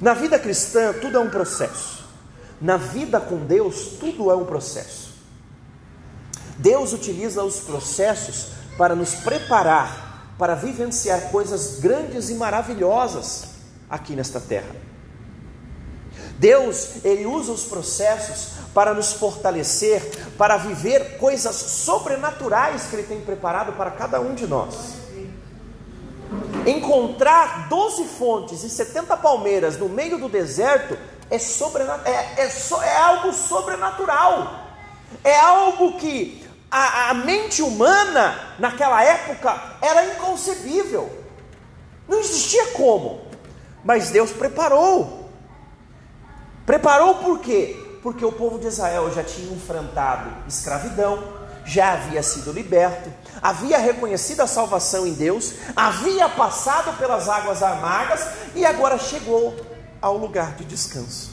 [0.00, 2.06] Na vida cristã, tudo é um processo.
[2.60, 5.14] Na vida com Deus, tudo é um processo.
[6.58, 10.05] Deus utiliza os processos para nos preparar
[10.38, 13.44] para vivenciar coisas grandes e maravilhosas
[13.88, 14.74] aqui nesta terra.
[16.38, 20.02] Deus, ele usa os processos para nos fortalecer,
[20.36, 24.96] para viver coisas sobrenaturais que ele tem preparado para cada um de nós.
[26.66, 30.98] Encontrar 12 fontes e 70 palmeiras no meio do deserto
[31.30, 34.66] é, é, é, so, é algo sobrenatural,
[35.24, 36.45] é algo que
[36.76, 41.10] a, a mente humana naquela época era inconcebível,
[42.06, 43.22] não existia como,
[43.82, 45.30] mas Deus preparou.
[46.66, 47.98] Preparou por quê?
[48.02, 51.24] Porque o povo de Israel já tinha enfrentado escravidão,
[51.64, 53.10] já havia sido liberto,
[53.40, 59.56] havia reconhecido a salvação em Deus, havia passado pelas águas amargas e agora chegou
[60.02, 61.30] ao lugar de descanso.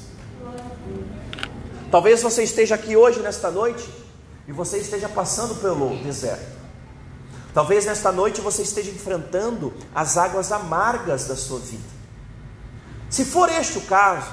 [1.92, 4.04] Talvez você esteja aqui hoje, nesta noite,
[4.48, 6.62] e você esteja passando pelo deserto.
[7.54, 11.94] Talvez nesta noite você esteja enfrentando as águas amargas da sua vida.
[13.10, 14.32] Se for este o caso,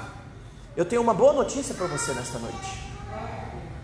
[0.74, 2.90] eu tenho uma boa notícia para você nesta noite.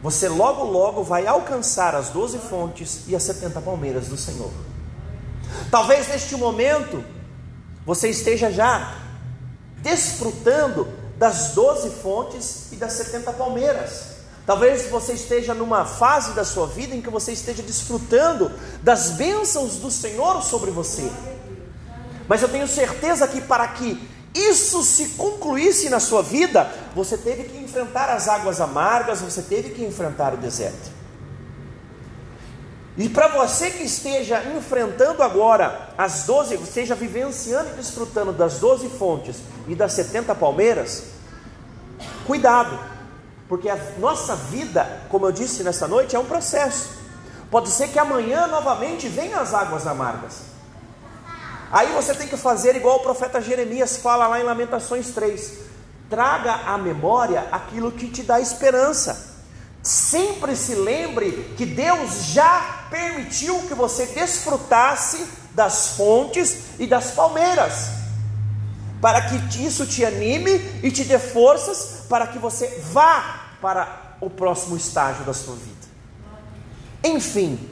[0.02, 4.50] Você logo, logo vai alcançar as doze fontes e as setenta palmeiras do Senhor.
[5.70, 7.04] Talvez neste momento
[7.84, 8.94] você esteja já
[9.82, 14.15] desfrutando das doze fontes e das setenta palmeiras.
[14.47, 19.78] Talvez você esteja numa fase da sua vida em que você esteja desfrutando das bênçãos
[19.78, 21.11] do Senhor sobre você.
[22.28, 24.01] Mas eu tenho certeza que para que
[24.32, 29.70] isso se concluísse na sua vida, você teve que enfrentar as águas amargas, você teve
[29.70, 30.94] que enfrentar o deserto.
[32.97, 38.88] E para você que esteja enfrentando agora as 12, esteja vivenciando e desfrutando das 12
[38.90, 39.36] fontes
[39.66, 41.05] e das 70 palmeiras,
[42.26, 42.95] cuidado
[43.49, 46.90] Porque a nossa vida, como eu disse nesta noite, é um processo.
[47.51, 50.57] Pode ser que amanhã novamente venham as águas amargas.
[51.70, 55.53] Aí você tem que fazer igual o profeta Jeremias fala lá em Lamentações 3:
[56.09, 59.34] traga à memória aquilo que te dá esperança.
[59.82, 67.90] Sempre se lembre que Deus já permitiu que você desfrutasse das fontes e das palmeiras,
[69.07, 70.50] para que isso te anime
[70.82, 75.86] e te dê forças para que você vá para o próximo estágio da sua vida.
[77.04, 77.70] Enfim,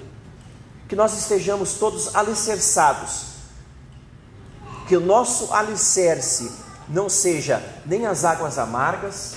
[0.88, 3.24] que nós estejamos todos alicerçados,
[4.86, 6.52] que o nosso alicerce
[6.88, 9.32] não seja nem as águas amargas,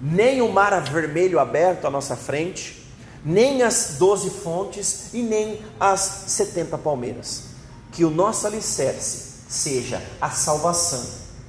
[0.00, 2.84] nem o mar vermelho aberto à nossa frente,
[3.24, 7.44] nem as doze fontes e nem as setenta palmeiras.
[7.92, 11.04] Que o nosso alicerce seja a salvação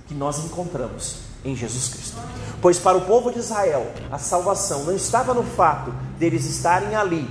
[0.08, 2.18] que nós encontramos em Jesus Cristo.
[2.62, 7.28] Pois para o povo de Israel, a salvação não estava no fato deles estarem ali,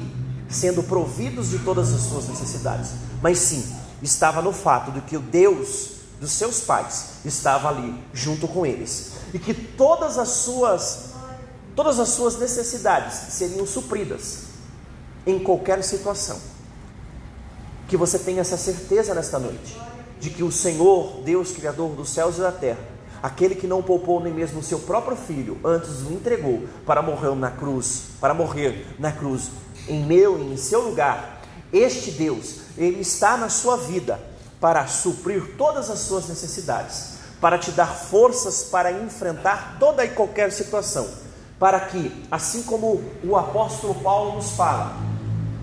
[0.49, 2.91] sendo providos de todas as suas necessidades,
[3.23, 8.49] mas sim estava no fato de que o Deus dos seus pais estava ali junto
[8.49, 11.11] com eles e que todas as suas
[11.75, 14.45] todas as suas necessidades seriam supridas
[15.27, 16.39] em qualquer situação.
[17.87, 19.77] Que você tenha essa certeza nesta noite
[20.21, 22.79] de que o Senhor, Deus criador dos céus e da terra,
[23.23, 27.35] aquele que não poupou nem mesmo o seu próprio filho, antes o entregou para morrer
[27.35, 29.51] na cruz, para morrer na cruz
[29.89, 31.43] em meu e em seu lugar.
[31.73, 34.21] Este Deus, ele está na sua vida
[34.61, 40.51] para suprir todas as suas necessidades, para te dar forças para enfrentar toda e qualquer
[40.51, 41.07] situação,
[41.59, 44.97] para que, assim como o apóstolo Paulo nos fala,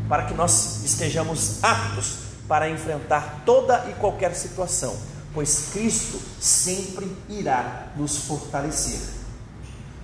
[0.08, 4.96] para que nós estejamos aptos para enfrentar toda e qualquer situação,
[5.34, 9.00] pois Cristo sempre irá nos fortalecer.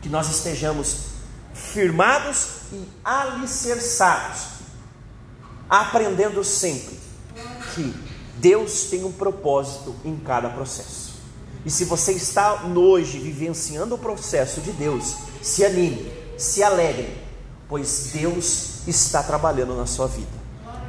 [0.02, 1.10] Que nós estejamos
[1.54, 4.42] firmados e alicerçados,
[5.70, 7.00] aprendendo sempre
[7.76, 7.94] que
[8.38, 11.20] Deus tem um propósito em cada processo.
[11.66, 17.22] E se você está hoje vivenciando o processo de Deus, se anime, se alegre,
[17.68, 20.39] pois Deus está trabalhando na sua vida.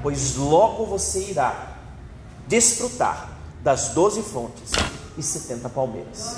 [0.02, 1.76] Pois logo você irá
[2.46, 4.72] desfrutar das doze fontes
[5.16, 6.36] e setenta palmeiras.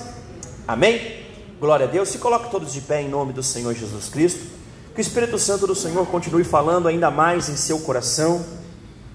[0.67, 1.27] Amém?
[1.61, 2.09] Glória a Deus.
[2.09, 4.51] Se coloque todos de pé em nome do Senhor Jesus Cristo.
[4.95, 8.45] Que o Espírito Santo do Senhor continue falando ainda mais em seu coração